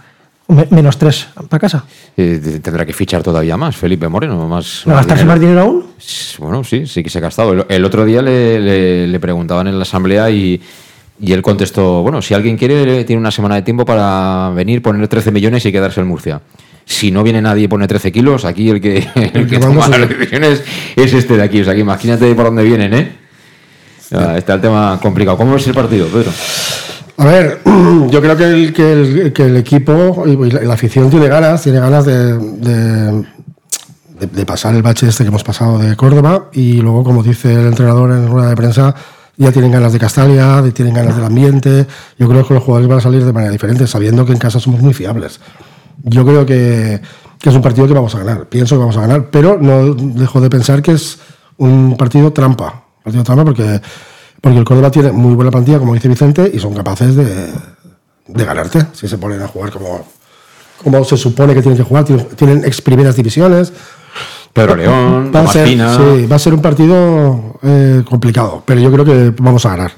[0.55, 1.85] Me- menos tres para casa.
[2.17, 4.47] Eh, tendrá que fichar todavía más, Felipe Moreno.
[4.49, 5.85] Más, ¿No gastarse más dinero aún?
[6.39, 7.53] Bueno, sí, sí que se ha gastado.
[7.53, 10.61] El, el otro día le, le- le preguntaban en la asamblea y,
[11.21, 15.07] y él contestó, bueno, si alguien quiere, tiene una semana de tiempo para venir, poner
[15.09, 16.41] 13 millones y quedarse en Murcia.
[16.85, 20.09] Si no viene nadie y pone 13 kilos, aquí el que, el que toma las
[20.09, 20.63] decisiones
[20.97, 21.61] es este de aquí.
[21.61, 23.13] O sea, que imagínate por dónde vienen, ¿eh?
[24.15, 25.37] Ah, Está el tema complicado.
[25.39, 26.31] ¿Cómo es el partido, Pedro?
[27.23, 27.61] A ver,
[28.11, 32.37] yo creo que el, equipo y la, afición tiene ganas, tiene ganas de,
[34.19, 37.69] de, pasar el bache este que hemos pasado de Córdoba y luego, como dice el
[37.69, 38.97] entrenador en rueda de prensa,
[39.37, 41.87] ya tienen ganas de Castalia, tienen ganas del ambiente.
[42.19, 44.59] Yo creo que los jugadores van a salir de manera diferente, sabiendo que en casa
[44.59, 45.39] somos muy fiables.
[46.03, 47.01] Yo creo que,
[47.39, 49.95] que es un partido que vamos a ganar, pienso que vamos a ganar, pero no
[49.95, 51.21] dejo de pensar que es
[51.57, 53.81] un partido trampa, partido trampa porque,
[54.43, 57.25] porque el Córdoba tiene muy buena plantilla, como dice Vicente, y son capaces de,
[58.27, 60.05] de ganarte si se ponen a jugar como,
[60.83, 62.05] como se supone que tienen que jugar.
[62.05, 63.73] Tienen, tienen ex primeras divisiones.
[64.53, 65.77] Pedro León, va a, ser, sí,
[66.27, 69.93] va a ser un partido eh, complicado, pero yo creo que vamos a ganar.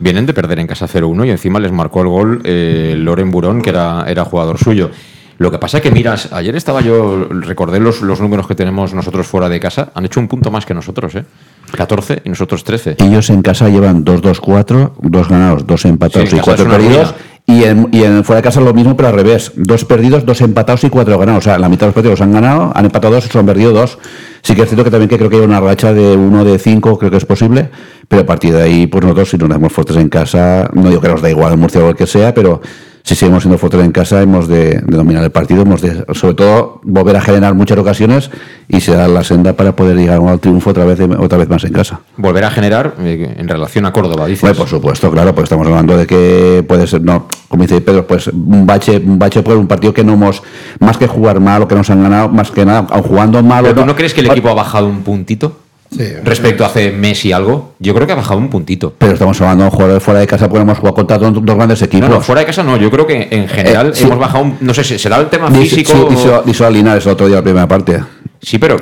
[0.00, 3.60] Vienen de perder en casa 0-1 y encima les marcó el gol eh, Loren Burón,
[3.60, 4.90] que era, era jugador suyo.
[5.36, 8.94] Lo que pasa es que, miras, ayer estaba yo, recordé los, los números que tenemos
[8.94, 11.24] nosotros fuera de casa, han hecho un punto más que nosotros, ¿eh?
[11.70, 12.96] 14 y nosotros 13.
[12.98, 17.14] Ellos en casa llevan 2-2-4, dos ganados, dos empatados Sí, y cuatro perdidos.
[17.46, 19.52] Y en, y en fuera de casa lo mismo, pero al revés.
[19.56, 21.44] Dos perdidos, dos empatados y cuatro ganados.
[21.44, 23.98] O sea, la mitad de los partidos han ganado, han empatado dos, son perdido dos.
[24.42, 26.58] Sí que es cierto que también que creo que hay una racha de uno de
[26.58, 27.70] cinco, creo que es posible.
[28.10, 31.00] Pero a partir de ahí, pues nosotros si nos damos fuertes en casa, no digo
[31.00, 32.60] que nos da igual en Murcia o el que sea, pero
[33.04, 36.34] si seguimos siendo fuertes en casa, hemos de, de dominar el partido, hemos de, sobre
[36.34, 38.28] todo, volver a generar muchas ocasiones
[38.68, 41.62] y se da la senda para poder llegar al triunfo otra vez, otra vez más
[41.62, 42.00] en casa.
[42.16, 44.42] Volver a generar eh, en relación a Córdoba, dices.
[44.42, 48.08] Bueno, por supuesto, claro, pues estamos hablando de que puede ser, no, como dice Pedro,
[48.08, 50.42] pues un bache, un bache por un partido que no hemos,
[50.80, 53.62] más que jugar mal o que nos han ganado, más que nada, aun jugando mal.
[53.62, 55.56] ¿Pero o no- no crees que el equipo ha bajado un puntito?
[55.90, 56.04] Sí.
[56.22, 58.94] Respecto a hace mes y algo, yo creo que ha bajado un puntito.
[58.96, 61.82] Pero estamos hablando de jugar fuera de casa, porque hemos jugado contra dos, dos grandes
[61.82, 62.08] equipos.
[62.08, 64.04] No, no, fuera de casa no, yo creo que en general Eh, sí.
[64.04, 66.08] hemos bajado un, no sé, si será el tema físico.
[66.16, 68.00] sí, dice a Linares el otro día la primera parte.
[68.40, 68.76] Sí, pero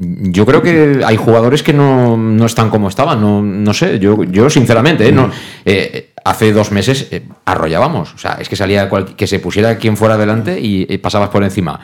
[0.00, 3.20] yo creo que hay jugadores que no, no están como estaban.
[3.20, 5.12] No, no sé, yo, yo sinceramente, ¿eh?
[5.12, 5.30] no,
[5.64, 7.08] eh, hace dos meses
[7.44, 8.12] arrollábamos.
[8.12, 11.44] O sea, es que salía cual- que se pusiera quien fuera adelante y, pasabas por
[11.44, 11.78] encima.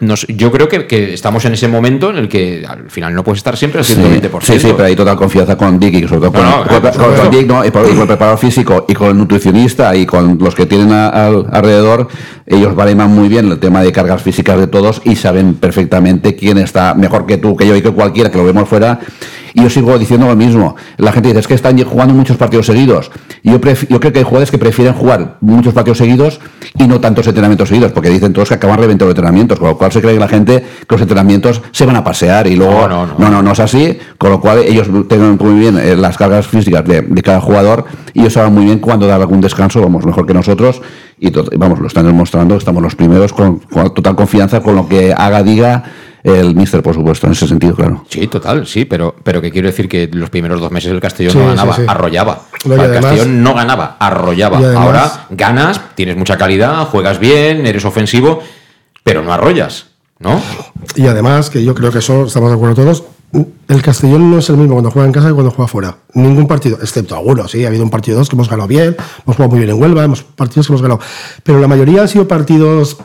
[0.00, 3.22] Nos- yo creo que, que estamos en ese momento en el que al final no
[3.22, 4.40] puedes estar siempre al Sí, 120%.
[4.54, 6.66] sí, sí, pero hay total confianza con Dick y sobre todo con, No, no, con-
[6.66, 7.22] por con- supuesto.
[7.22, 7.64] con Dick, ¿no?
[7.64, 11.08] y, con el preparador físico y con el nutricionista y con los que tienen a-
[11.10, 12.08] al- alrededor,
[12.44, 16.58] ellos valiman muy bien el tema de cargas físicas de todos y saben perfectamente quién
[16.58, 18.98] está mejor que tú, que yo y que cualquiera, que lo vemos fuera.
[19.56, 20.74] Y yo sigo diciendo lo mismo.
[20.96, 23.12] La gente dice, es que están jugando muchos partidos seguidos.
[23.44, 26.40] Y yo, yo creo que hay jugadores que prefieren jugar muchos partidos seguidos
[26.76, 29.83] y no tantos entrenamientos seguidos, porque dicen todos que acaban reventando entrenamientos, con lo cual
[29.92, 32.88] se cree que la gente que los entrenamientos se van a pasear y luego...
[32.88, 33.14] No, no, no.
[33.18, 36.46] no, no, no es así, con lo cual ellos tienen muy bien eh, las cargas
[36.46, 40.04] físicas de, de cada jugador y ellos saben muy bien cuándo dar algún descanso, vamos,
[40.06, 40.80] mejor que nosotros
[41.18, 45.12] y vamos, lo están demostrando, estamos los primeros con, con total confianza con lo que
[45.16, 45.84] haga, diga
[46.24, 48.02] el míster, por supuesto, en ese sentido, claro.
[48.08, 51.32] Sí, total, sí, pero, pero que quiero decir que los primeros dos meses el Castellón
[51.34, 51.82] Sí, no ganaba, sí.
[51.86, 52.40] arrollaba.
[52.64, 54.56] No, y O sea, el además- Castellón no ganaba, arrollaba.
[54.58, 58.40] Además- Ahora ganas, tienes mucha calidad, juegas bien, eres ofensivo,
[59.04, 59.86] pero no arrollas,
[60.18, 60.40] ¿no?
[60.96, 63.04] Y además, que yo creo que eso estamos de acuerdo todos,
[63.68, 65.96] el Castellón no es el mismo cuando juega en casa que cuando juega fuera.
[66.14, 69.36] Ningún partido, excepto algunos, sí, ha habido un partido dos que hemos ganado bien, hemos
[69.36, 71.00] jugado muy bien en Huelva, hemos partidos que hemos ganado.
[71.42, 72.96] Pero la mayoría han sido partidos.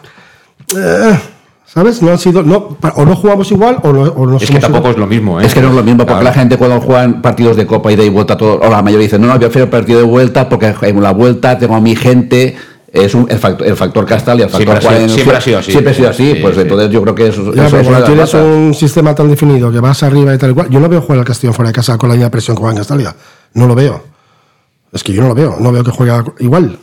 [0.75, 1.19] eh,
[1.65, 2.01] ¿Sabes?
[2.01, 2.41] No han sido.
[2.41, 4.93] No, o no jugamos igual o no, o no Es que tampoco igual.
[4.93, 5.45] es lo mismo, ¿eh?
[5.45, 6.23] Es que no es lo mismo, porque Claro.
[6.25, 9.19] la gente cuando juegan partidos de copa y de vuelta, todo, o la mayoría dice,
[9.19, 12.55] no, no, yo prefiero partido de vuelta porque en la vuelta tengo a mi gente,
[12.93, 15.41] es un- el, factor, el factor Castal y el Siempre factor ha sido- siempre ha
[15.41, 15.71] sido así.
[15.71, 16.61] Siempre ha sido así, Sí, pues sí.
[16.61, 19.29] entonces yo creo que eso, Ya, eso pero es una cuando tienes un sistema tan
[19.29, 21.69] definido que vas arriba y tal y cual, yo no veo jugar al Castellón fuera
[21.69, 23.15] de casa con la misma presión que juega en Castalia.
[23.53, 24.03] No lo veo.
[24.91, 25.55] Es que yo no lo veo.
[25.59, 26.79] No veo que juega igual.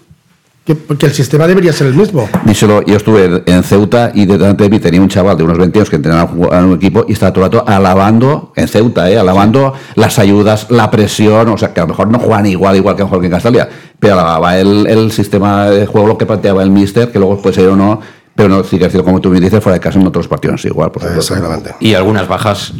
[0.67, 2.29] Que, porque el sistema debería ser el mismo.
[2.45, 5.79] Díselo, yo estuve en Ceuta y delante de mí tenía un chaval de unos 20
[5.79, 9.17] años que entrenaba en un equipo y estaba todo el rato alabando, en Ceuta, ¿eh?
[9.17, 12.97] alabando las ayudas, la presión, o sea, que a lo mejor no juegan igual, igual
[12.97, 13.69] que mejor que en Castalia,
[14.01, 17.55] pero alababa el, el sistema de juego, lo que planteaba el míster, que luego puede
[17.55, 18.01] ser o no,
[18.37, 20.93] pero no, sí que como tú me dices, fuera de casa en otros partidos igual.
[20.93, 21.03] Por.
[21.05, 21.75] Exactamente.
[21.81, 22.75] Y algunas bajas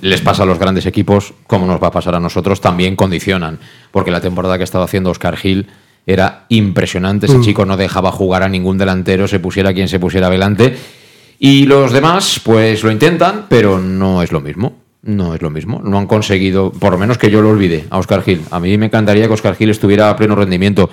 [0.00, 3.58] les pasa a los grandes equipos, como nos va a pasar a nosotros, también condicionan.
[3.92, 5.66] Porque la temporada que estaba haciendo Oscar Gil
[6.06, 7.26] era impresionante.
[7.26, 10.76] Ese chico no dejaba jugar a ningún delantero, se pusiera quien se pusiera delante.
[11.38, 14.84] Y los demás, pues lo intentan, pero no es lo mismo.
[15.02, 15.80] No es lo mismo.
[15.84, 18.42] No han conseguido, por lo menos que yo lo olvide, a Oscar Gil.
[18.50, 20.88] A mí me encantaría que Oscar Gil estuviera a pleno rendimiento.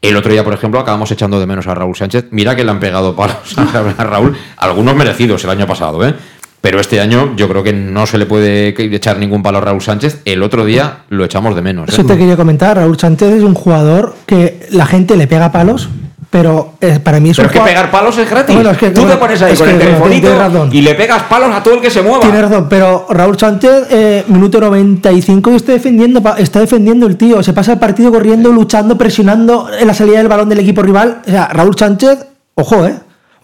[0.00, 2.26] El otro día, por ejemplo, acabamos echando de menos a Raúl Sánchez.
[2.30, 6.14] Mira que le han pegado palos a Raúl, algunos merecidos el año pasado, ¿eh?
[6.62, 9.82] Pero este año yo creo que no se le puede echar ningún palo a Raúl
[9.82, 10.20] Sánchez.
[10.24, 11.88] El otro día lo echamos de menos.
[11.88, 11.92] ¿eh?
[11.92, 12.76] Eso te quería comentar.
[12.76, 15.88] Raúl Sánchez es un jugador que la gente le pega palos,
[16.30, 18.54] pero eh, para mí es Pero un es que pegar palos es gratis.
[18.54, 20.94] Bueno, es que- Tú te bueno, pones ahí con que, el telefonito tienes y le
[20.94, 22.20] pegas palos a todo el que se mueva.
[22.20, 27.42] Tiene razón, pero Raúl Sánchez, eh, minuto 95 y está defendiendo, está defendiendo el tío.
[27.42, 31.22] Se pasa el partido corriendo, luchando, presionando en la salida del balón del equipo rival.
[31.26, 32.94] O sea, Raúl Sánchez, ojo, eh.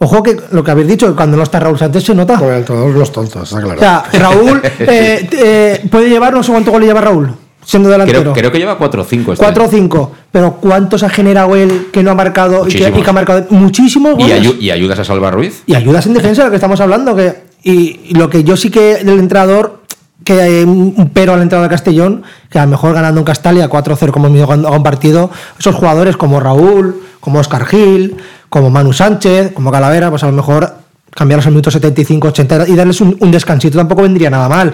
[0.00, 2.38] Ojo que lo que habéis dicho, cuando no está Raúl Sánchez se nota.
[2.38, 3.78] Con el entrenador los tontos, está claro.
[3.78, 7.34] O sea, Raúl eh, eh, puede llevar, no sé cuánto gol lleva Raúl,
[7.64, 8.20] siendo delantero.
[8.22, 9.76] Creo, creo que lleva 4 o 5 este 4 o año.
[9.76, 12.98] 5, pero ¿cuántos ha generado él que no ha marcado y que, Muchísimos.
[13.00, 14.42] y que ha marcado muchísimos ¿Y, goles?
[14.42, 15.62] ayu- y ayudas a Salva Ruiz?
[15.66, 17.16] y ayudas en defensa, lo que estamos hablando.
[17.16, 19.82] Que, y, y lo que yo sí que del entrenador,
[20.22, 23.68] que hay un pero al entrenador de Castellón, que a lo mejor ganando en Castalia
[23.68, 28.16] 4-0 como a un partido, esos jugadores como Raúl, como Oscar Gil,
[28.48, 30.72] como Manu Sánchez, como Calavera, pues a lo mejor
[31.14, 34.72] cambiarlos al minuto 75, 80 y darles un, un descansito tampoco vendría nada mal.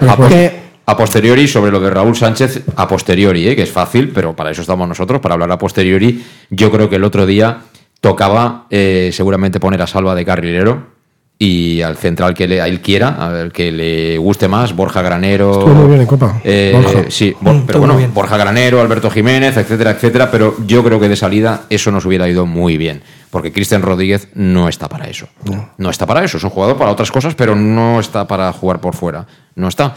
[0.87, 3.55] A, posteriori, sobre lo de Raúl Sánchez, a posteriori, ¿eh?
[3.55, 6.23] que es fácil, pero para eso estamos nosotros, para hablar a posteriori.
[6.51, 7.61] Yo creo que el otro día
[8.01, 10.93] tocaba eh, seguramente poner a Salva de carrilero
[11.39, 15.51] y al central que le, a él quiera, al que le guste más, Borja Granero.
[15.53, 17.09] Estuvo muy bien en Copa, Eh, Borja.
[17.09, 17.97] Sí, Bor- Mm, pero bueno.
[18.13, 20.29] Borja Granero, Alberto Jiménez, etcétera, etcétera.
[20.29, 23.01] Pero yo creo que de salida eso nos hubiera ido muy bien.
[23.35, 25.27] Porque Cristian Rodríguez no está para eso.
[25.77, 25.89] No.
[25.89, 26.37] está para eso.
[26.37, 29.25] Es un jugador para otras cosas, pero no está para jugar por fuera.
[29.55, 29.93] No está.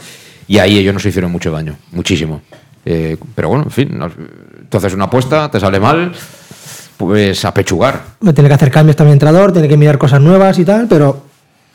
[0.49, 1.76] Y ahí ellos nos hicieron mucho daño.
[1.93, 2.43] Muchísimo.
[2.84, 4.03] Eh, pero bueno, en fin.
[4.59, 6.12] Entonces una apuesta, te sale mal,
[6.97, 8.03] pues a pechugar.
[8.34, 11.22] tiene que hacer cambios también el entrenador, tiene que mirar cosas nuevas y tal, pero,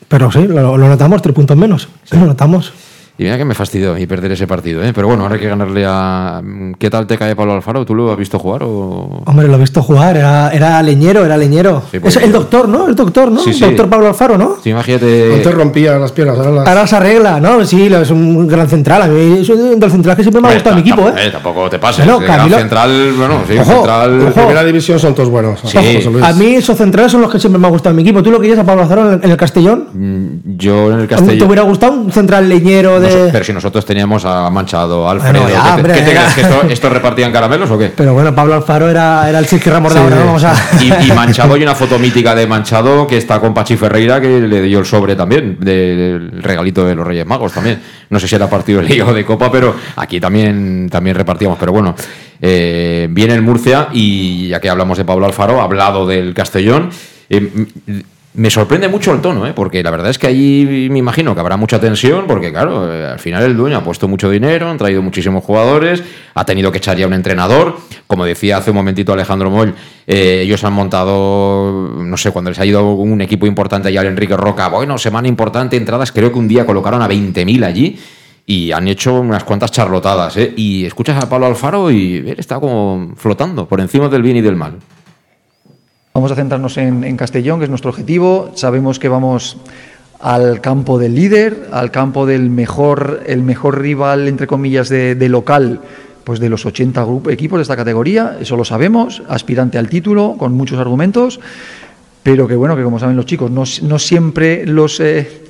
[0.06, 1.88] pero sí, lo, lo notamos, tres puntos menos.
[2.04, 2.74] Sí, lo notamos.
[3.16, 4.92] Y mira que me fastidió y perder ese partido, ¿eh?
[4.92, 6.42] Pero bueno, ahora hay que ganarle a...
[6.80, 7.84] ¿Qué tal te cae Pablo Alfaro?
[7.84, 9.22] ¿Tú lo has visto jugar o...?
[9.26, 11.80] Hombre, lo he visto jugar, era, era leñero, era leñero.
[11.92, 12.88] Sí, pues- es el doctor, ¿no?
[12.88, 13.38] El doctor, ¿no?
[13.40, 13.60] Sí, sí.
[13.60, 14.56] Doctor Pablo Alfaro, ¿no?
[14.64, 15.32] Sí, imagínate...
[15.32, 16.66] Antes rompía las piernas, ahora las.
[16.66, 17.64] Ahora se arregla, ¿no?
[17.64, 19.02] Sí, es un gran central.
[19.02, 21.30] A mí es un del central que siempre me ha gustado mi equipo, ta- ¿eh?
[21.30, 22.04] Tampoco te pases.
[22.04, 24.10] Bueno, que Camilo- gran central, bueno, sí, Ojo, central...
[24.12, 24.32] En ojo.
[24.32, 25.60] primera división son todos buenos.
[25.64, 25.78] Sí.
[26.20, 28.24] A mí esos centrales son los que siempre me ha gustado en mi equipo.
[28.24, 29.86] ¿Tú lo querías a Pablo Alfaro en el, en el Castellón?
[29.92, 31.46] Mm, Yo en el ¿Te Castellón...
[31.46, 33.30] hubiera gustado un central leñero de...?
[33.32, 35.42] Pero si nosotros teníamos a Manchado, Alfredo...
[35.42, 36.20] Bueno, ya, ¿qué te- hombre, ¿Qué te ya.
[36.20, 36.34] crees?
[36.34, 37.92] ¿Que esto, esto repartían caramelos o qué?
[37.96, 39.98] Pero bueno, Pablo Alfaro era, era el Chiqui Ramos Sí.
[39.98, 40.54] Vamos a...
[40.80, 44.40] Y, y Manchado, hay una foto mítica de Manchado que está con Pachi Ferreira, que
[44.40, 47.80] le dio el sobre también, de- del regalito de los Reyes Magos también.
[48.10, 51.58] No sé si era partido de Liga o de Copa, pero aquí también, también repartíamos.
[51.58, 51.94] Pero bueno,
[52.40, 56.90] eh, viene el Murcia y ya que hablamos de Pablo Alfaro, ha hablado del Castellón.
[57.30, 57.50] eh,
[58.34, 59.52] me sorprende mucho el tono, ¿eh?
[59.54, 63.06] porque la verdad es que allí me imagino que habrá mucha tensión, porque claro, eh,
[63.06, 66.02] al final el dueño ha puesto mucho dinero, han traído muchísimos jugadores,
[66.34, 67.76] ha tenido que echar ya un entrenador.
[68.08, 69.74] Como decía hace un momentito Alejandro Moll,
[70.08, 74.08] eh, ellos han montado, no sé, cuando les ha ido un equipo importante allá al
[74.08, 77.98] Enrique Roca, bueno, semana importante, entradas, creo que un día colocaron a 20.000 allí.
[78.46, 80.52] Y han hecho unas cuantas charlotadas, ¿eh?
[80.54, 84.42] Y escuchas a Pablo Alfaro y él está como flotando por encima del bien y
[84.42, 84.80] del mal.
[86.16, 88.52] Vamos a centrarnos en, Castellón, que es nuestro objetivo.
[88.54, 89.56] Sabemos que vamos
[90.20, 95.80] al campo del líder, al campo del mejor, el mejor rival, entre comillas, de, local,
[96.22, 100.36] pues de los 80 grup- equipos de esta categoría, eso lo sabemos, aspirante al título,
[100.38, 101.40] con muchos argumentos,
[102.22, 105.00] pero que bueno, que como saben los chicos, no, no siempre los...
[105.00, 105.40] eh,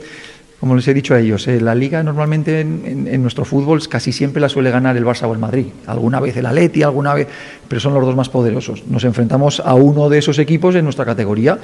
[0.60, 3.86] como les he dicho a ellos, eh, la liga normalmente en, en- en nuestro fútbol
[3.88, 5.66] casi siempre la suele ganar el Barça o el Madrid.
[5.86, 7.28] Alguna vez el Atleti, alguna vez,
[7.68, 8.82] pero son los dos más poderosos.
[8.88, 11.58] Nos enfrentamos a uno de esos equipos en nuestra categoría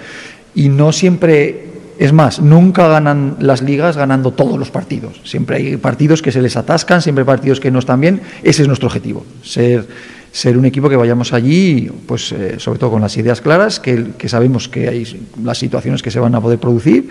[0.54, 1.64] y no siempre,
[1.98, 5.20] es más, nunca ganan las ligas ganando todos los partidos.
[5.24, 8.20] Siempre hay partidos que se les atascan, siempre hay partidos que no están bien.
[8.42, 9.86] Ese es nuestro objetivo, ser
[10.32, 14.12] ser un equipo que vayamos allí, pues eh, sobre todo con las ideas claras, que,
[14.16, 17.08] que sabemos que hay las situaciones que se van a poder producir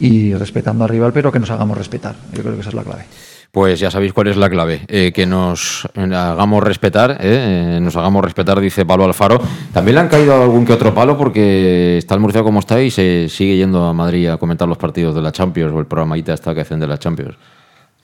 [0.00, 2.16] y respetando al rival, pero que nos hagamos respetar.
[2.32, 3.04] Yo creo que esa es la clave.
[3.52, 7.96] Pues ya sabéis cuál es la clave, eh, que nos hagamos respetar, eh, eh, nos
[7.96, 9.40] hagamos respetar, dice Pablo Alfaro.
[9.72, 12.92] También le han caído algún que otro palo porque está el Murcia como está y
[12.92, 16.32] se sigue yendo a Madrid a comentar los partidos de la Champions o el programita
[16.32, 17.34] está que hacen de la Champions.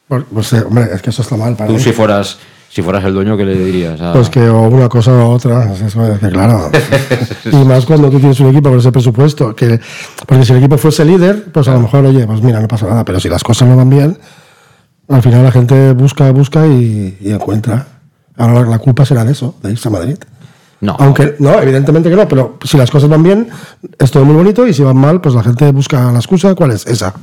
[0.09, 1.81] Pues, pues, eh, hombre, es que eso está mal para Tú mí.
[1.81, 2.39] si fueras,
[2.69, 4.01] si fueras el dueño, ¿qué le dirías?
[4.01, 6.71] a- Pues que o una cosa o otra, es eso, es que claro.
[7.53, 9.55] y más cuando tú tienes un equipo con ese presupuesto.
[9.57, 9.81] Que,
[10.27, 12.87] porque si el equipo fuese líder, pues a lo mejor, oye, pues mira, no pasa
[12.87, 13.05] nada.
[13.05, 14.19] Pero si las cosas no van bien,
[15.09, 17.87] al final la gente busca, busca y, y encuentra.
[18.37, 20.17] Ahora la culpa será de eso, de irse a Madrid.
[20.83, 20.95] No.
[20.99, 23.49] Aunque, no, evidentemente que no, pero si las cosas van bien,
[23.99, 26.55] es todo muy bonito y si van mal, pues la gente busca la excusa.
[26.55, 26.87] ¿Cuál es?
[26.87, 27.15] Esa.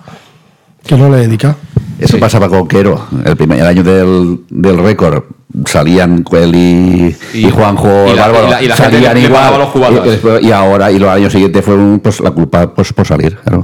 [0.83, 1.55] Que no le dedica.
[1.99, 5.23] Eso pasaba con Quero, el primer el año del, del récord
[5.65, 9.69] salían él y, y, Juanjo y la- Bárbaro, y la- y la salían igual, los
[9.69, 10.19] cubatas.
[10.41, 13.63] y ahora y los años siguientes fueron pues la culpa pues por salir claro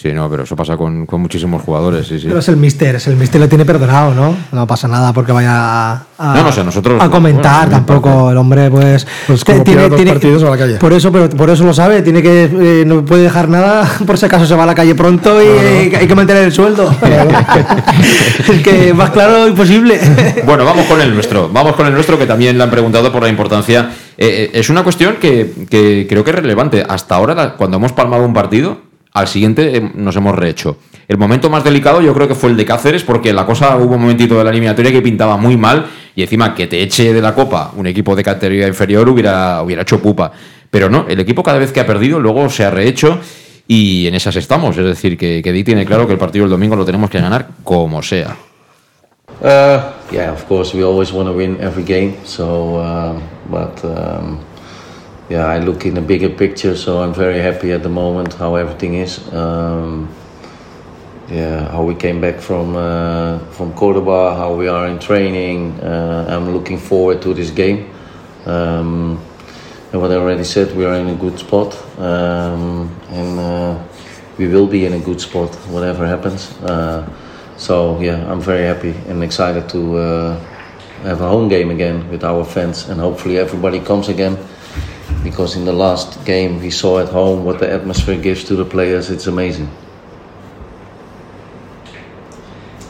[0.00, 2.28] Sí, no, pero eso pasa con, con muchísimos jugadores, sí, sí.
[2.28, 4.36] Pero es el mister, es el mister lo tiene perdonado, ¿no?
[4.52, 8.36] No pasa nada porque vaya a, No, no sé, nosotros- a comentar bueno, tampoco el
[8.36, 10.76] hombre, pues, Pues como dos partidos a la calle.
[10.76, 14.16] Por eso, pero por eso lo sabe, tiene que eh, no puede dejar nada por
[14.16, 16.94] si acaso se va a la calle pronto y hay que mantener el sueldo.
[18.48, 19.98] es que más claro imposible.
[20.46, 21.48] Bueno, vamos con el nuestro.
[21.48, 23.90] Vamos con el nuestro, que también le han preguntado por la importancia.
[24.16, 26.84] Eh, eh, es una cuestión que, que creo que es relevante.
[26.88, 28.87] Hasta ahora, cuando hemos palmado un partido,
[29.18, 30.76] al siguiente eh, nos hemos rehecho.
[31.06, 33.94] El momento más delicado yo creo que fue el de Cáceres, porque la cosa hubo
[33.94, 37.22] un momentito de la eliminatoria que pintaba muy mal, y encima que te eche de
[37.22, 40.32] la copa un equipo de categoría inferior hubiera, hubiera hecho pupa.
[40.70, 43.18] Pero no, el equipo cada vez que ha perdido luego se ha rehecho
[43.66, 44.76] y en esas estamos.
[44.76, 47.20] Es decir, que, que Di tiene claro que el partido del domingo lo tenemos que
[47.20, 48.36] ganar como sea.
[49.40, 52.16] Uh, yeah, of course, we always want to win every game.
[52.24, 54.40] So, um, but um,
[55.28, 56.76] yeah, I look in the bigger picture.
[56.76, 59.32] So I'm very happy at the moment how everything is.
[59.32, 60.08] Um,
[61.30, 65.78] yeah, how we came back from uh, from Cordoba, how we are in training.
[65.80, 67.90] Uh, I'm looking forward to this game.
[68.46, 69.22] Um,
[69.92, 73.82] and what I already said, we are in a good spot, um, and uh,
[74.38, 76.52] we will be in a good spot whatever happens.
[76.62, 77.06] Uh,
[77.58, 80.40] so yeah, I'm very happy and excited to uh,
[81.02, 84.38] have a home game again with our fans, and hopefully everybody comes again.
[85.28, 88.64] Because in the last game we saw at home what the atmosphere gives to the
[88.64, 89.68] players, it's amazing.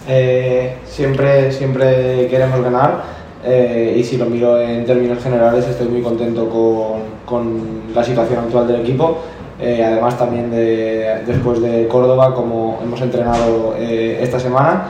[0.06, 3.02] Eh, siempre, siempre queremos ganar
[3.44, 8.38] eh, y si lo miro en términos generales estoy muy contento con, con la situación
[8.38, 9.18] actual del equipo.
[9.60, 14.84] Eh, además también de, después de Córdoba, como hemos entrenado eh, esta semana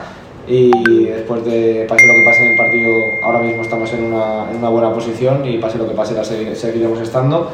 [0.49, 2.91] y después de pase lo que pase en el partido,
[3.23, 6.23] ahora mismo estamos en una, en una buena posición y pase lo que pase la
[6.23, 7.51] se- seguiremos estando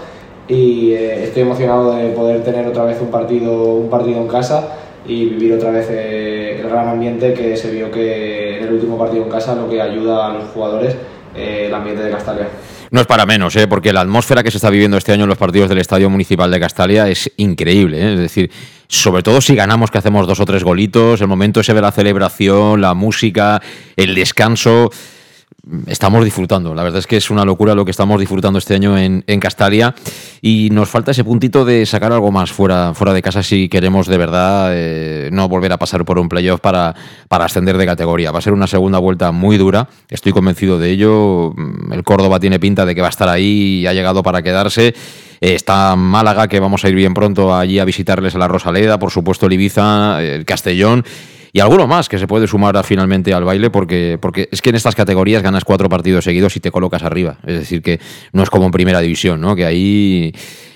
[0.47, 4.69] y eh, estoy emocionado de poder tener otra vez un partido, un partido en casa
[5.05, 8.97] y vivir otra vez eh, el gran ambiente que se vio que en el último
[8.97, 10.95] partido en casa lo que ayuda a los jugadores
[11.35, 12.47] eh, el ambiente de Castalia.
[12.95, 13.67] No es para menos, ¿eh?
[13.67, 16.49] porque la atmósfera que se está viviendo este año en los partidos del Estadio Municipal
[16.49, 17.99] de Castalia es increíble.
[18.01, 18.13] ¿eh?
[18.13, 18.49] Es decir,
[18.87, 21.91] sobre todo si ganamos que hacemos dos o tres golitos, el momento ese de la
[21.91, 23.61] celebración, la música,
[23.97, 24.91] el descanso.
[25.87, 28.99] Estamos disfrutando, la verdad es que es una locura lo que estamos disfrutando este año
[28.99, 29.95] en, en Castalia
[30.39, 34.05] y nos falta ese puntito de sacar algo más fuera, fuera de casa si queremos
[34.05, 36.93] de verdad eh, no volver a pasar por un playoff para,
[37.27, 38.31] para ascender de categoría.
[38.31, 41.51] Va a ser una segunda vuelta muy dura, estoy convencido de ello.
[41.55, 44.43] Mm, El Córdoba tiene pinta de que va a estar ahí y ha llegado para
[44.43, 44.89] quedarse.
[45.41, 48.99] Eh, Está Málaga, que vamos a ir bien pronto allí a visitarles a la Rosaleda,
[48.99, 51.03] por supuesto el Ibiza, el Castellón
[51.55, 54.75] y alguno más que se puede sumar finalmente al baile porque, porque es que en
[54.75, 57.37] estas categorías ganas cuatro partidos seguidos y te colocas arriba.
[57.47, 58.01] Es decir, que
[58.33, 59.55] no es como en primera división, ¿no?
[59.55, 60.33] Que ahí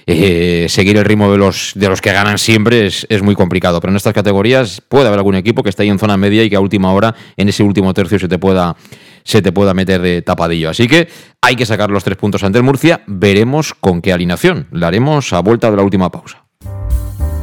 [0.07, 3.81] eh, seguir el ritmo de los, de los que ganan siempre es, es muy complicado.
[3.81, 6.49] Pero en estas categorías puede haber algún equipo que esté ahí en zona media y
[6.49, 8.77] que a última hora, en ese último tercio, se te pueda
[9.25, 10.69] se te pueda meter de tapadillo.
[10.69, 11.09] Así que
[11.41, 13.01] hay que sacar los tres puntos ante el Murcia.
[13.05, 14.67] Veremos con qué alineación.
[14.71, 16.48] La haremos a vuelta de la última pausa.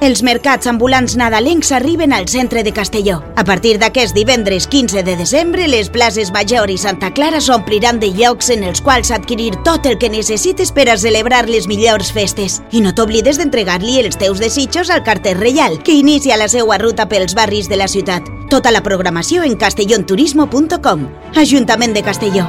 [0.00, 3.18] Els mercats ambulants nadalencs arriben al centre de Castelló.
[3.36, 8.08] A partir d'aquest divendres 15 de desembre, les places Major i Santa Clara s'ompliran de
[8.08, 12.62] llocs en els quals adquirir tot el que necessites per a celebrar les millors festes.
[12.72, 17.04] I no t'oblides d'entregar-li els teus desitjos al carter reial, que inicia la seva ruta
[17.06, 18.24] pels barris de la ciutat.
[18.48, 21.08] Tota la programació en castellonturismo.com.
[21.36, 22.48] Ajuntament de Castelló.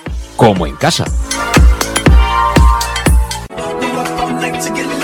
[0.41, 1.05] como en casa.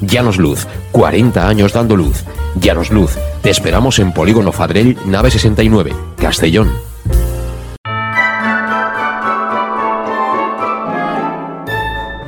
[0.00, 2.24] Llanos Luz, 40 años dando luz.
[2.56, 6.70] Llanos Luz, te esperamos en Polígono Fadrell, nave 69, Castellón.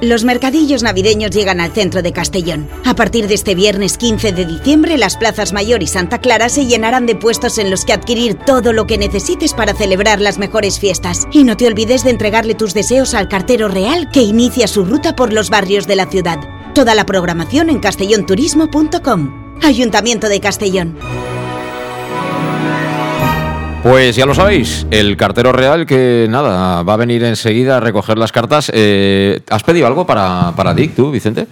[0.03, 2.69] Los mercadillos navideños llegan al centro de Castellón.
[2.85, 6.67] A partir de este viernes 15 de diciembre, las plazas Mayor y Santa Clara se
[6.67, 10.79] llenarán de puestos en los que adquirir todo lo que necesites para celebrar las mejores
[10.79, 11.27] fiestas.
[11.33, 15.17] Y no te olvides de entregarle tus deseos al cartero real que inicia su ruta
[15.17, 16.39] por los barrios de la ciudad.
[16.77, 19.59] Toda la programación en castellonturismo.com.
[19.65, 20.97] Ayuntamiento de Castellón.
[23.83, 28.19] Pues ya lo sabéis, el cartero real que nada, va a venir enseguida a recoger
[28.19, 28.71] las cartas.
[28.75, 31.47] Eh, ¿Has pedido algo para, para Dick, tú, Vicente?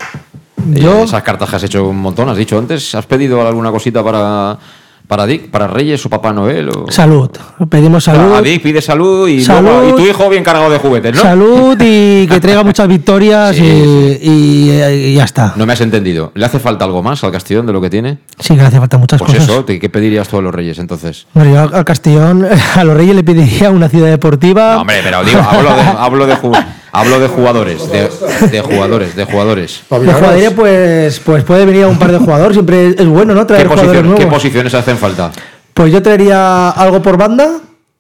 [0.73, 2.95] Yo- Eh, esas cartas que has hecho un montón, has dicho antes.
[2.95, 4.59] ¿Has pedido alguna cosita para,
[5.07, 6.69] para Dick, para Reyes o Papá Noel?
[6.71, 6.91] O...
[6.91, 7.31] Salud.
[7.69, 8.35] Pedimos salud.
[8.35, 9.69] a Dick pide salud y, Salud.
[9.69, 11.21] luego- y tu hijo bien cargado de juguetes, ¿no?
[11.23, 15.53] Salud y que traiga muchas victorias y, y- y ya está.
[15.57, 16.33] No me has entendido.
[16.35, 18.19] ¿Le hace falta algo más al Castellón de lo que tiene?
[18.41, 19.49] Sí, que le hace falta muchas Pues cosas.
[19.49, 21.27] eso, ¿te- ¿qué pedirías tú a los Reyes entonces?
[21.35, 22.47] Bueno, yo al Castellón,
[22.77, 24.75] a los Reyes le pediría una ciudad deportiva.
[24.75, 28.09] No, hombre, pero digo, hablo de, hablo de, ju- hablo de jugadores, de,
[28.49, 29.83] de jugadores, de jugadores.
[29.91, 33.41] De jugadores, pues, pues puede venir a un par de jugadores, siempre es bueno, ¿no?
[33.41, 34.25] ¿Qué, Traer jugadores posiciones, nuevos.
[34.25, 35.33] qué posiciones hacen falta?
[35.75, 37.59] Pues yo traería algo por banda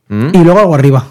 [0.09, 0.28] ¿Mm?
[0.32, 1.05] y luego algo arriba.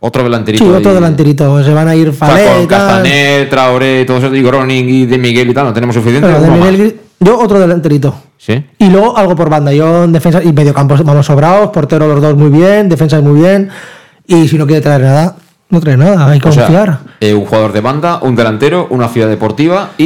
[0.00, 0.64] Otro delanterito.
[0.64, 0.94] Sí, otro ahí.
[0.94, 1.62] delanterito.
[1.64, 2.68] Se van a ir O sea, Falé, con tal.
[2.68, 6.28] Castaner, Traoré, todos esos, y Groning y De Miguel y tal, ¿no tenemos suficiente?
[7.20, 8.14] Yo otro delanterito.
[8.38, 8.64] ¿Sí?
[8.78, 9.72] Y luego algo por banda.
[9.72, 13.40] Yo en defensa y medio campo vamos sobrados, portero los dos muy bien, defensa muy
[13.40, 13.68] bien.
[14.26, 15.36] Y si no quiere traer nada,
[15.70, 16.98] no trae nada, hay que O sea, confiar.
[17.20, 20.04] eh, un jugador de banda, un delantero, una ciudad deportiva y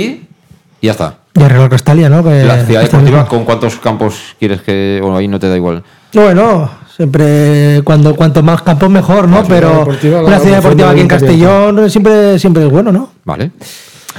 [0.80, 1.14] y ya está.
[1.34, 2.22] Y Real Castalia, ¿no?
[2.24, 3.26] Que La ciudad deportiva.
[3.26, 4.98] ¿con cuántos campos quieres que.?
[5.00, 5.82] Bueno, ahí no te da igual.
[6.12, 9.42] Bueno, siempre cuando cuanto más campos mejor, ¿no?
[9.42, 9.86] La Pero
[10.28, 11.08] la ciudad deportiva aquí en.
[11.08, 13.10] Castellón siempre, siempre es bueno, ¿no?
[13.24, 13.52] Vale.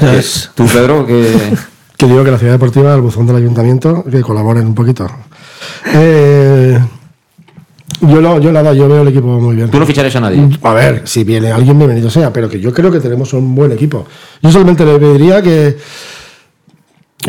[0.02, 1.54] Es- Tú, Pedro, que.
[1.96, 5.08] Que digo que la ciudad deportiva, el buzón del ayuntamiento, que colaboren un poquito.
[5.94, 6.80] Eh,
[8.08, 9.70] yo, no, yo nada, yo veo el equipo muy bien.
[9.70, 10.48] Tú no ficharías a nadie.
[10.62, 13.72] A ver, si viene alguien, bienvenido sea, pero que yo creo que tenemos un buen
[13.72, 14.06] equipo.
[14.42, 15.78] Yo solamente le pediría que,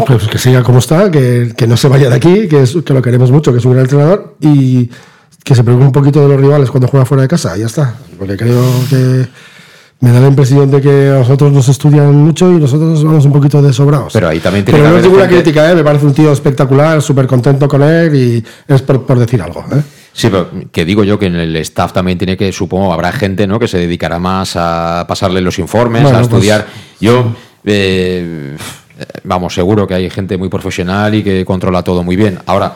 [0.06, 2.92] pues, que siga como está, que, que no se vaya de aquí, que, es, que
[2.92, 4.90] lo queremos mucho, que es un gran entrenador y
[5.44, 7.94] que se preocupe un poquito de los rivales cuando juega fuera de casa, ya está.
[8.18, 9.26] Porque creo que
[10.00, 13.32] me da la impresión de que a nosotros nos estudian mucho y nosotros vamos un
[13.32, 14.12] poquito desobrados.
[14.12, 15.74] Pero ahí también tiene Pero que no es ninguna gente- crítica, ¿eh?
[15.74, 19.64] me parece un tío espectacular, súper contento con él y es por, por decir algo.
[19.72, 19.80] ¿eh?
[20.14, 23.46] Sí, pero que digo yo que en el staff también tiene que, supongo, habrá gente
[23.48, 23.58] ¿no?
[23.58, 26.66] que se dedicará más a pasarle los informes, Bueno, a pues- estudiar.
[27.00, 27.34] Yo,
[27.64, 28.56] eh,
[29.24, 32.38] vamos, seguro que hay gente muy profesional y que controla todo muy bien.
[32.46, 32.74] Ahora,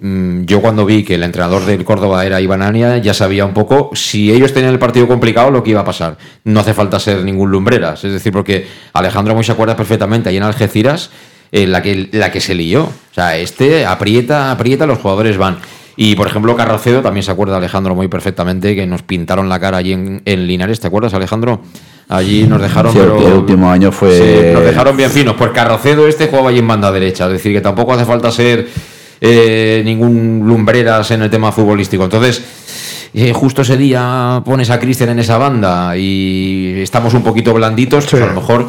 [0.00, 3.54] mm, yo cuando vi que el entrenador del Córdoba era Iván Ania, ya sabía un
[3.54, 6.18] poco si ellos tenían el partido complicado lo que iba a pasar.
[6.42, 10.38] No hace falta ser ningún lumbreras, es decir, porque Alejandro Moy se acuerda perfectamente ahí
[10.38, 11.10] en Algeciras
[11.52, 12.82] eh, la, que, la que se lió.
[12.82, 15.58] O sea, este aprieta, aprieta, los jugadores van.
[15.96, 19.76] Y por ejemplo, Carracedo también se acuerda Alejandro muy perfectamente que nos pintaron la cara
[19.78, 21.60] allí en, en Linares, ¿te acuerdas, Alejandro?
[22.08, 22.92] Allí nos dejaron.
[22.92, 25.36] Sí, pero- el último año fue- Sí, nos dejaron bien finos.
[25.36, 28.68] Pues Carracedo este jugaba allí en banda derecha, es decir, que tampoco hace falta ser
[29.20, 32.04] eh, ningún lumbreras en el tema futbolístico.
[32.04, 32.42] Entonces,
[33.14, 38.06] eh, justo ese día pones a Cristian en esa banda y estamos un poquito blanditos,
[38.10, 38.68] pues a lo mejor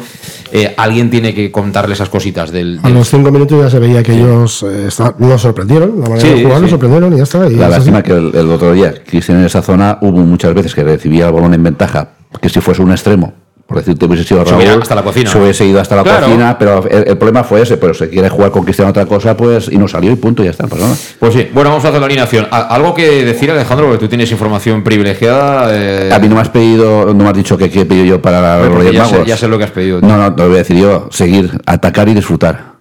[0.62, 2.80] eh, alguien tiene que contarle esas cositas del.
[2.82, 4.88] A los cinco minutos ya se veía que ellos eh,
[5.18, 6.62] nos sorprendieron, la manera Sí, de jugar sí.
[6.62, 7.46] nos sorprendieron y ya está.
[7.48, 10.74] y La lástima que el, el otro día, Cristian en esa zona, hubo muchas veces
[10.74, 13.32] que recibía el balón en ventaja, que si fuese un extremo,
[13.66, 15.28] por decirte, hubiese sido Raúl, hasta la cocina.
[15.28, 16.26] se hubiese ido hasta la Claro.
[16.26, 19.36] cocina, pero el, el problema fue ese, pero se quiere jugar con Cristian otra cosa,
[19.36, 20.96] pues, y no salió y punto, y ya está, no.
[21.18, 22.46] Pues sí, bueno, vamos a hacer la alineación.
[22.50, 25.68] Algo que decir, Alejandro, porque tú tienes información privilegiada.
[25.72, 28.04] eh, A mí no me has pedido, no me has dicho que qué he pedido
[28.06, 29.26] yo para Bueno, los porque Reyes ya sé- Magos.
[29.28, 30.00] ya sé lo que has pedido.
[30.00, 32.75] No, no, te lo voy a decir yo, seguir, atacar y disfrutar.